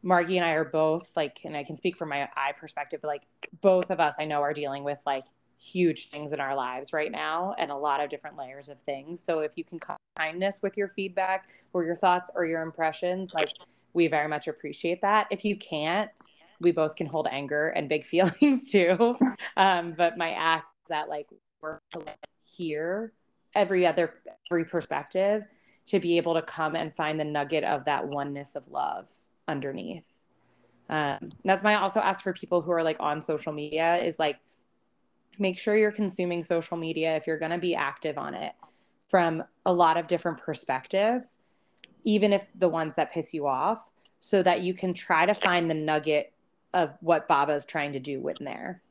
Margi 0.04 0.36
and 0.36 0.44
I 0.44 0.52
are 0.52 0.64
both 0.64 1.16
like, 1.16 1.40
and 1.44 1.56
I 1.56 1.64
can 1.64 1.76
speak 1.76 1.96
from 1.96 2.08
my 2.10 2.28
eye 2.36 2.52
perspective, 2.58 3.00
but 3.02 3.08
like 3.08 3.22
both 3.60 3.90
of 3.90 4.00
us 4.00 4.14
I 4.18 4.24
know 4.24 4.42
are 4.42 4.52
dealing 4.52 4.84
with 4.84 4.98
like 5.06 5.24
huge 5.58 6.08
things 6.08 6.32
in 6.32 6.40
our 6.40 6.54
lives 6.54 6.92
right 6.92 7.10
now 7.10 7.54
and 7.58 7.70
a 7.70 7.76
lot 7.76 8.02
of 8.02 8.10
different 8.10 8.36
layers 8.36 8.68
of 8.68 8.80
things. 8.80 9.20
So 9.22 9.40
if 9.40 9.52
you 9.56 9.64
can 9.64 9.80
kindness 10.16 10.60
with 10.62 10.76
your 10.76 10.88
feedback 10.88 11.48
or 11.72 11.84
your 11.84 11.96
thoughts 11.96 12.30
or 12.34 12.44
your 12.44 12.62
impressions, 12.62 13.32
like 13.34 13.48
we 13.92 14.06
very 14.06 14.28
much 14.28 14.48
appreciate 14.48 15.00
that. 15.02 15.26
If 15.30 15.44
you 15.44 15.56
can't, 15.56 16.10
we 16.60 16.72
both 16.72 16.96
can 16.96 17.06
hold 17.06 17.26
anger 17.30 17.68
and 17.68 17.88
big 17.88 18.04
feelings 18.06 18.70
too. 18.70 19.16
Um, 19.56 19.94
but 19.96 20.18
my 20.18 20.30
ask 20.30 20.66
is 20.84 20.88
that 20.88 21.08
like 21.08 21.28
we're 21.60 21.78
hear 22.56 23.12
every 23.54 23.86
other 23.86 24.14
every 24.50 24.64
perspective 24.64 25.42
to 25.86 26.00
be 26.00 26.16
able 26.16 26.34
to 26.34 26.42
come 26.42 26.74
and 26.74 26.94
find 26.94 27.18
the 27.18 27.24
nugget 27.24 27.64
of 27.64 27.84
that 27.84 28.06
oneness 28.06 28.54
of 28.54 28.66
love 28.68 29.08
underneath. 29.48 30.04
Um, 30.88 31.30
that's 31.44 31.62
why 31.64 31.72
I 31.72 31.80
also 31.80 32.00
ask 32.00 32.22
for 32.22 32.32
people 32.32 32.62
who 32.62 32.70
are 32.70 32.82
like 32.82 32.96
on 33.00 33.20
social 33.20 33.52
media 33.52 33.96
is 33.96 34.18
like 34.18 34.38
make 35.38 35.58
sure 35.58 35.76
you're 35.76 35.92
consuming 35.92 36.42
social 36.42 36.76
media 36.76 37.16
if 37.16 37.26
you're 37.26 37.38
going 37.38 37.50
to 37.50 37.58
be 37.58 37.74
active 37.74 38.18
on 38.18 38.34
it 38.34 38.52
from 39.08 39.42
a 39.64 39.72
lot 39.72 39.96
of 39.96 40.06
different 40.06 40.38
perspectives, 40.38 41.42
even 42.04 42.32
if 42.32 42.46
the 42.56 42.68
ones 42.68 42.94
that 42.96 43.12
piss 43.12 43.34
you 43.34 43.46
off, 43.46 43.88
so 44.20 44.42
that 44.42 44.62
you 44.62 44.74
can 44.74 44.94
try 44.94 45.26
to 45.26 45.34
find 45.34 45.68
the 45.68 45.74
nugget 45.74 46.32
of 46.74 46.94
what 47.00 47.28
Baba 47.28 47.52
is 47.52 47.64
trying 47.64 47.92
to 47.92 48.00
do 48.00 48.26
in 48.28 48.44
there, 48.44 48.82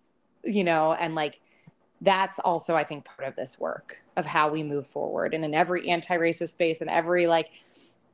you 0.44 0.64
know, 0.64 0.94
and 0.94 1.16
like 1.16 1.42
that's 2.02 2.40
also, 2.40 2.76
I 2.76 2.84
think, 2.84 3.06
part 3.06 3.28
of 3.28 3.36
this 3.36 3.60
work 3.60 4.02
of 4.18 4.26
how 4.26 4.50
we 4.50 4.64
move 4.64 4.86
forward. 4.86 5.34
And 5.34 5.44
in 5.44 5.54
every 5.54 5.90
anti 5.90 6.16
racist 6.18 6.50
space 6.50 6.82
and 6.82 6.90
every 6.90 7.28
like, 7.28 7.50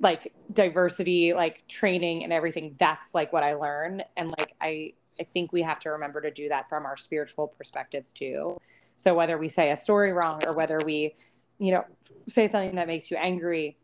like 0.01 0.33
diversity, 0.51 1.33
like 1.33 1.65
training 1.67 2.23
and 2.23 2.33
everything, 2.33 2.75
that's 2.79 3.13
like 3.13 3.31
what 3.31 3.43
I 3.43 3.53
learn. 3.53 4.03
And 4.17 4.33
like, 4.37 4.53
I, 4.59 4.93
I 5.19 5.23
think 5.23 5.53
we 5.53 5.61
have 5.61 5.79
to 5.81 5.91
remember 5.91 6.19
to 6.21 6.31
do 6.31 6.49
that 6.49 6.67
from 6.67 6.85
our 6.85 6.97
spiritual 6.97 7.47
perspectives 7.47 8.11
too. 8.11 8.57
So 8.97 9.13
whether 9.13 9.37
we 9.37 9.47
say 9.47 9.71
a 9.71 9.77
story 9.77 10.11
wrong 10.11 10.45
or 10.45 10.53
whether 10.53 10.79
we, 10.83 11.15
you 11.59 11.71
know, 11.71 11.85
say 12.27 12.49
something 12.49 12.75
that 12.75 12.87
makes 12.87 13.11
you 13.11 13.17
angry, 13.17 13.77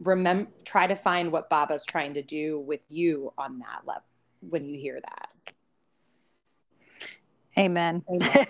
remember 0.00 0.50
try 0.64 0.86
to 0.86 0.96
find 0.96 1.30
what 1.32 1.48
Baba's 1.48 1.84
trying 1.84 2.14
to 2.14 2.22
do 2.22 2.60
with 2.60 2.80
you 2.88 3.32
on 3.38 3.60
that 3.60 3.82
level 3.86 4.02
when 4.40 4.64
you 4.64 4.78
hear 4.78 5.00
that. 5.00 5.28
Amen. 7.58 8.04
Amen. 8.10 8.46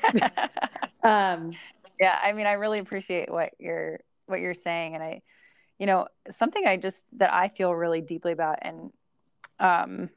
um, 1.05 1.53
yeah, 2.01 2.19
I 2.23 2.33
mean, 2.33 2.47
I 2.47 2.53
really 2.53 2.79
appreciate 2.79 3.31
what 3.31 3.53
you're 3.59 4.01
what 4.27 4.41
you're 4.41 4.55
saying, 4.55 4.95
and 4.95 5.03
I, 5.03 5.23
you 5.79 5.87
know, 5.87 6.07
something 6.39 6.67
I 6.67 6.77
just 6.77 7.05
that 7.19 7.33
I 7.33 7.49
feel 7.49 7.75
really 7.75 8.01
deeply 8.01 8.33
about, 8.33 8.59
and 8.63 8.93
um, 9.61 10.11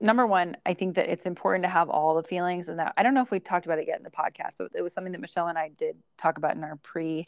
number 0.00 0.26
one, 0.26 0.56
I 0.64 0.74
think 0.74 0.96
that 0.96 1.08
it's 1.08 1.26
important 1.26 1.64
to 1.64 1.68
have 1.68 1.88
all 1.90 2.14
the 2.14 2.22
feelings, 2.22 2.68
and 2.68 2.78
that 2.78 2.94
I 2.96 3.02
don't 3.02 3.14
know 3.14 3.22
if 3.22 3.30
we 3.30 3.40
talked 3.40 3.66
about 3.66 3.78
it 3.78 3.86
yet 3.88 3.98
in 3.98 4.04
the 4.04 4.10
podcast, 4.10 4.54
but 4.58 4.72
it 4.74 4.82
was 4.82 4.92
something 4.92 5.12
that 5.12 5.20
Michelle 5.20 5.48
and 5.48 5.58
I 5.58 5.70
did 5.70 5.96
talk 6.18 6.38
about 6.38 6.56
in 6.56 6.64
our 6.64 6.76
pre, 6.76 7.26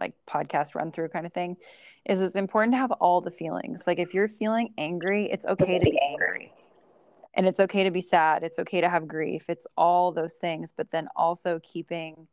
like 0.00 0.14
podcast 0.26 0.74
run 0.74 0.92
through 0.92 1.08
kind 1.08 1.26
of 1.26 1.32
thing. 1.32 1.56
Is 2.04 2.20
it's 2.20 2.36
important 2.36 2.72
to 2.74 2.78
have 2.78 2.92
all 2.92 3.20
the 3.20 3.30
feelings. 3.30 3.86
Like 3.86 3.98
if 3.98 4.14
you're 4.14 4.28
feeling 4.28 4.72
angry, 4.78 5.30
it's 5.30 5.44
okay 5.44 5.78
to 5.78 5.84
be 5.84 6.00
angry 6.12 6.52
and 7.36 7.46
it's 7.46 7.60
okay 7.60 7.84
to 7.84 7.90
be 7.90 8.00
sad 8.00 8.42
it's 8.42 8.58
okay 8.58 8.80
to 8.80 8.88
have 8.88 9.06
grief 9.06 9.44
it's 9.48 9.66
all 9.76 10.10
those 10.10 10.34
things 10.34 10.72
but 10.76 10.90
then 10.90 11.06
also 11.14 11.60
keeping 11.62 12.26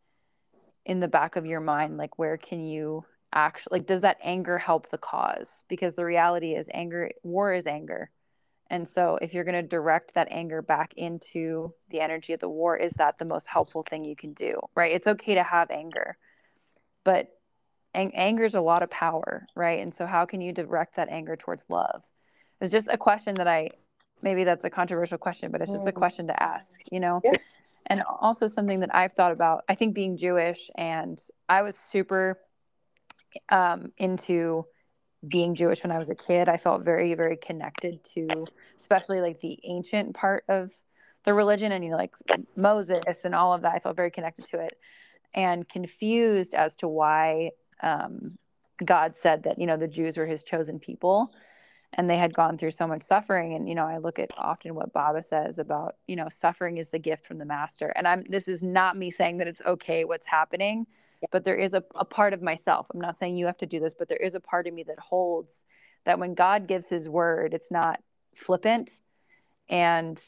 in 0.85 0.99
the 0.99 1.07
back 1.07 1.35
of 1.35 1.45
your 1.45 1.59
mind 1.59 1.97
like 1.97 2.17
where 2.17 2.37
can 2.37 2.65
you 2.65 3.03
actually 3.33 3.79
like 3.79 3.87
does 3.87 4.01
that 4.01 4.17
anger 4.23 4.57
help 4.57 4.89
the 4.89 4.97
cause 4.97 5.63
because 5.67 5.93
the 5.93 6.05
reality 6.05 6.53
is 6.53 6.69
anger 6.73 7.09
war 7.23 7.53
is 7.53 7.67
anger 7.67 8.09
and 8.69 8.87
so 8.87 9.17
if 9.21 9.33
you're 9.33 9.43
going 9.43 9.61
to 9.61 9.67
direct 9.67 10.13
that 10.13 10.27
anger 10.31 10.61
back 10.61 10.93
into 10.95 11.73
the 11.89 11.99
energy 11.99 12.33
of 12.33 12.39
the 12.39 12.49
war 12.49 12.77
is 12.77 12.91
that 12.93 13.17
the 13.17 13.25
most 13.25 13.47
helpful 13.47 13.83
thing 13.83 14.05
you 14.05 14.15
can 14.15 14.33
do 14.33 14.59
right 14.75 14.93
it's 14.93 15.07
okay 15.07 15.35
to 15.35 15.43
have 15.43 15.69
anger 15.71 16.17
but 17.03 17.29
ang- 17.93 18.15
anger 18.15 18.45
is 18.45 18.55
a 18.55 18.61
lot 18.61 18.83
of 18.83 18.89
power 18.89 19.47
right 19.55 19.79
and 19.79 19.93
so 19.93 20.05
how 20.05 20.25
can 20.25 20.41
you 20.41 20.51
direct 20.51 20.95
that 20.95 21.09
anger 21.09 21.35
towards 21.35 21.65
love 21.69 22.03
it's 22.61 22.71
just 22.71 22.87
a 22.89 22.97
question 22.97 23.33
that 23.35 23.47
i 23.47 23.69
maybe 24.23 24.43
that's 24.43 24.63
a 24.63 24.69
controversial 24.69 25.17
question, 25.17 25.51
but 25.51 25.61
it's 25.61 25.71
just 25.71 25.87
a 25.87 25.91
mm. 25.91 25.95
question 25.95 26.27
to 26.27 26.43
ask, 26.43 26.81
you 26.91 26.99
know? 26.99 27.21
Yeah. 27.23 27.33
And 27.87 28.01
also 28.21 28.47
something 28.47 28.79
that 28.79 28.95
I've 28.95 29.13
thought 29.13 29.33
about, 29.33 29.65
I 29.67 29.75
think 29.75 29.93
being 29.93 30.15
Jewish 30.15 30.71
and 30.75 31.21
I 31.49 31.61
was 31.61 31.75
super 31.91 32.39
um, 33.49 33.91
into 33.97 34.65
being 35.27 35.55
Jewish 35.55 35.83
when 35.83 35.91
I 35.91 35.97
was 35.97 36.09
a 36.09 36.15
kid. 36.15 36.49
I 36.49 36.57
felt 36.57 36.83
very, 36.83 37.13
very 37.15 37.37
connected 37.37 38.03
to, 38.15 38.45
especially 38.77 39.21
like 39.21 39.39
the 39.39 39.59
ancient 39.63 40.15
part 40.15 40.43
of 40.49 40.71
the 41.23 41.33
religion 41.33 41.71
and, 41.71 41.83
you 41.83 41.91
know, 41.91 41.97
like 41.97 42.15
Moses 42.55 43.23
and 43.23 43.33
all 43.33 43.53
of 43.53 43.61
that. 43.61 43.73
I 43.73 43.79
felt 43.79 43.95
very 43.95 44.11
connected 44.11 44.45
to 44.49 44.59
it 44.59 44.77
and 45.33 45.67
confused 45.67 46.53
as 46.53 46.75
to 46.77 46.87
why 46.87 47.51
um, 47.81 48.37
God 48.83 49.15
said 49.15 49.43
that, 49.43 49.59
you 49.59 49.65
know, 49.65 49.77
the 49.77 49.87
Jews 49.87 50.17
were 50.17 50.25
his 50.25 50.43
chosen 50.43 50.79
people 50.79 51.31
and 51.95 52.09
they 52.09 52.17
had 52.17 52.33
gone 52.33 52.57
through 52.57 52.71
so 52.71 52.87
much 52.87 53.03
suffering 53.03 53.53
and 53.53 53.67
you 53.67 53.75
know 53.75 53.85
i 53.85 53.97
look 53.97 54.19
at 54.19 54.31
often 54.37 54.75
what 54.75 54.93
baba 54.93 55.21
says 55.21 55.59
about 55.59 55.95
you 56.07 56.15
know 56.15 56.27
suffering 56.29 56.77
is 56.77 56.89
the 56.89 56.99
gift 56.99 57.25
from 57.25 57.37
the 57.37 57.45
master 57.45 57.87
and 57.95 58.07
i'm 58.07 58.23
this 58.23 58.47
is 58.47 58.61
not 58.61 58.97
me 58.97 59.09
saying 59.09 59.37
that 59.37 59.47
it's 59.47 59.61
okay 59.65 60.03
what's 60.03 60.27
happening 60.27 60.85
but 61.31 61.43
there 61.43 61.55
is 61.55 61.73
a, 61.73 61.83
a 61.95 62.05
part 62.05 62.33
of 62.33 62.41
myself 62.41 62.87
i'm 62.93 63.01
not 63.01 63.17
saying 63.17 63.35
you 63.35 63.45
have 63.45 63.57
to 63.57 63.65
do 63.65 63.79
this 63.79 63.93
but 63.93 64.07
there 64.07 64.17
is 64.17 64.35
a 64.35 64.39
part 64.39 64.67
of 64.67 64.73
me 64.73 64.83
that 64.83 64.99
holds 64.99 65.65
that 66.05 66.19
when 66.19 66.33
god 66.33 66.67
gives 66.67 66.87
his 66.87 67.07
word 67.07 67.53
it's 67.53 67.71
not 67.71 68.01
flippant 68.35 68.99
and 69.69 70.19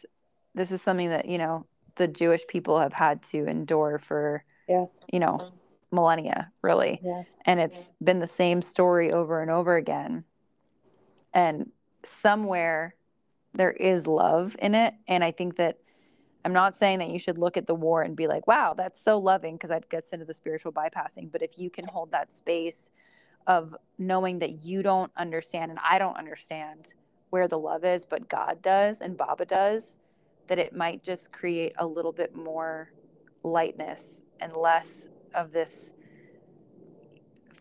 this 0.53 0.71
is 0.71 0.81
something 0.81 1.09
that 1.09 1.27
you 1.27 1.37
know 1.37 1.65
the 1.95 2.07
jewish 2.07 2.45
people 2.47 2.79
have 2.79 2.93
had 2.93 3.21
to 3.23 3.45
endure 3.45 3.99
for 3.99 4.43
yeah. 4.67 4.85
you 5.11 5.19
know 5.19 5.51
millennia 5.91 6.51
really 6.61 6.99
yeah. 7.03 7.23
and 7.45 7.59
it's 7.59 7.91
been 8.03 8.19
the 8.19 8.27
same 8.27 8.61
story 8.61 9.11
over 9.11 9.41
and 9.41 9.49
over 9.49 9.75
again 9.75 10.23
and 11.35 11.71
somewhere 12.03 12.95
there 13.53 13.73
is 13.73 14.07
love 14.07 14.55
in 14.59 14.75
it. 14.75 14.95
And 15.07 15.23
i 15.23 15.31
think 15.31 15.57
that 15.57 15.79
i'm 16.45 16.53
not 16.53 16.77
saying 16.77 16.99
that 16.99 17.09
you 17.09 17.19
should 17.19 17.37
look 17.37 17.57
at 17.57 17.67
the 17.67 17.75
war 17.75 18.03
and 18.03 18.15
be 18.15 18.27
like 18.27 18.47
wow 18.47 18.73
that's 18.75 19.01
so 19.01 19.19
loving 19.19 19.55
because 19.55 19.69
that 19.69 19.89
gets 19.89 20.13
into 20.13 20.25
the 20.25 20.33
spiritual 20.33 20.73
bypassing. 20.73 21.31
But 21.31 21.43
if 21.43 21.59
you 21.59 21.69
can 21.69 21.85
hold 21.85 22.11
that 22.11 22.31
space 22.31 22.89
of 23.47 23.75
knowing 23.99 24.39
that 24.39 24.63
you 24.65 24.81
don't 24.83 25.11
understand 25.17 25.71
and 25.71 25.79
i 25.87 25.99
don't 25.99 26.17
understand 26.17 26.93
where 27.31 27.47
the 27.47 27.59
love 27.59 27.85
is 27.85 28.05
but 28.05 28.29
god 28.29 28.61
does 28.63 29.01
and 29.01 29.17
baba 29.17 29.45
does 29.45 29.99
that 30.47 30.59
it 30.59 30.75
might 30.75 31.03
just 31.03 31.31
create 31.31 31.73
a 31.79 31.85
little 31.85 32.11
bit 32.11 32.35
more 32.35 32.91
lightness 33.43 34.21
and 34.41 34.55
less 34.55 35.09
of 35.35 35.51
this 35.51 35.93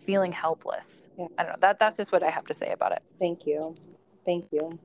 feeling 0.05 0.33
helpless. 0.33 1.09
Yeah. 1.19 1.27
I 1.39 1.43
don't 1.43 1.53
know. 1.53 1.59
That 1.61 1.79
that's 1.79 1.97
just 1.97 2.13
what 2.13 2.23
I 2.23 2.31
have 2.31 2.47
to 2.47 2.55
say 2.55 2.73
about 2.73 2.93
it. 2.93 3.03
Thank 3.19 3.47
you. 3.47 3.77
Thank 4.25 4.53
you. 4.53 4.79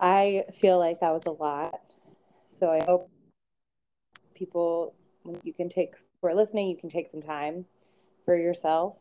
I 0.00 0.44
feel 0.60 0.78
like 0.78 1.00
that 1.00 1.12
was 1.12 1.26
a 1.26 1.30
lot. 1.30 1.80
So 2.46 2.70
I 2.70 2.84
hope 2.84 3.10
people 4.34 4.94
you 5.42 5.52
can 5.52 5.68
take 5.68 5.94
for 6.20 6.34
listening, 6.34 6.68
you 6.68 6.76
can 6.76 6.90
take 6.90 7.06
some 7.06 7.22
time 7.22 7.64
for 8.24 8.36
yourself. 8.36 8.96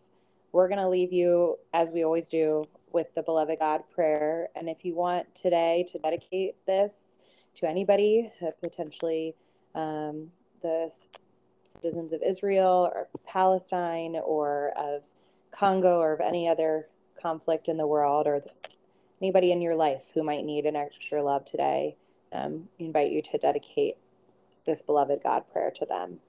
We're 0.51 0.67
going 0.67 0.79
to 0.79 0.87
leave 0.87 1.11
you 1.11 1.57
as 1.73 1.91
we 1.91 2.03
always 2.03 2.29
do 2.29 2.65
with 2.93 3.13
the 3.13 3.21
beloved 3.21 3.59
God 3.59 3.81
prayer. 3.93 4.47
And 4.55 4.69
if 4.69 4.85
you 4.85 4.95
want 4.95 5.33
today 5.35 5.85
to 5.91 5.99
dedicate 5.99 6.55
this 6.65 7.17
to 7.55 7.67
anybody, 7.67 8.31
uh, 8.41 8.51
potentially 8.61 9.35
um, 9.75 10.31
the 10.61 10.89
citizens 11.81 12.13
of 12.13 12.21
Israel 12.23 12.89
or 12.93 13.07
Palestine 13.25 14.15
or 14.15 14.71
of 14.77 15.03
Congo 15.51 15.99
or 15.99 16.13
of 16.13 16.21
any 16.21 16.47
other 16.47 16.87
conflict 17.21 17.67
in 17.67 17.77
the 17.77 17.87
world 17.87 18.27
or 18.27 18.41
anybody 19.21 19.51
in 19.51 19.61
your 19.61 19.75
life 19.75 20.05
who 20.13 20.23
might 20.23 20.43
need 20.43 20.65
an 20.65 20.75
extra 20.75 21.23
love 21.23 21.45
today, 21.45 21.95
um, 22.33 22.67
invite 22.79 23.11
you 23.11 23.21
to 23.21 23.37
dedicate 23.37 23.95
this 24.65 24.81
beloved 24.81 25.21
God 25.23 25.43
prayer 25.51 25.71
to 25.71 25.85
them. 25.85 26.19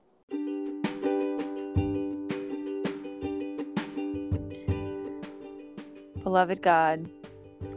Beloved 6.22 6.60
God, 6.60 7.08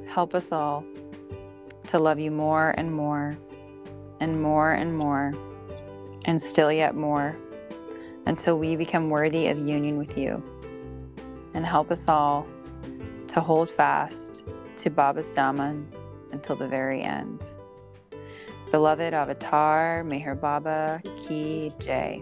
help 0.07 0.33
us 0.33 0.51
all 0.51 0.83
to 1.87 1.99
love 1.99 2.19
you 2.19 2.31
more 2.31 2.71
and 2.77 2.91
more 2.93 3.37
and 4.19 4.41
more 4.41 4.71
and 4.71 4.97
more 4.97 5.33
and 6.25 6.41
still 6.41 6.71
yet 6.71 6.95
more 6.95 7.37
until 8.29 8.59
we 8.59 8.75
become 8.75 9.09
worthy 9.09 9.47
of 9.47 9.57
union 9.57 9.97
with 9.97 10.15
you. 10.15 10.41
And 11.55 11.65
help 11.65 11.89
us 11.89 12.07
all 12.07 12.45
to 13.29 13.41
hold 13.41 13.71
fast 13.71 14.43
to 14.77 14.91
Baba's 14.91 15.31
Daman 15.31 15.87
until 16.31 16.55
the 16.55 16.67
very 16.67 17.01
end. 17.01 17.43
Beloved 18.69 19.15
Avatar, 19.15 20.03
Meher 20.05 20.39
Baba 20.39 21.01
Ki 21.17 21.73
Jai. 21.79 22.21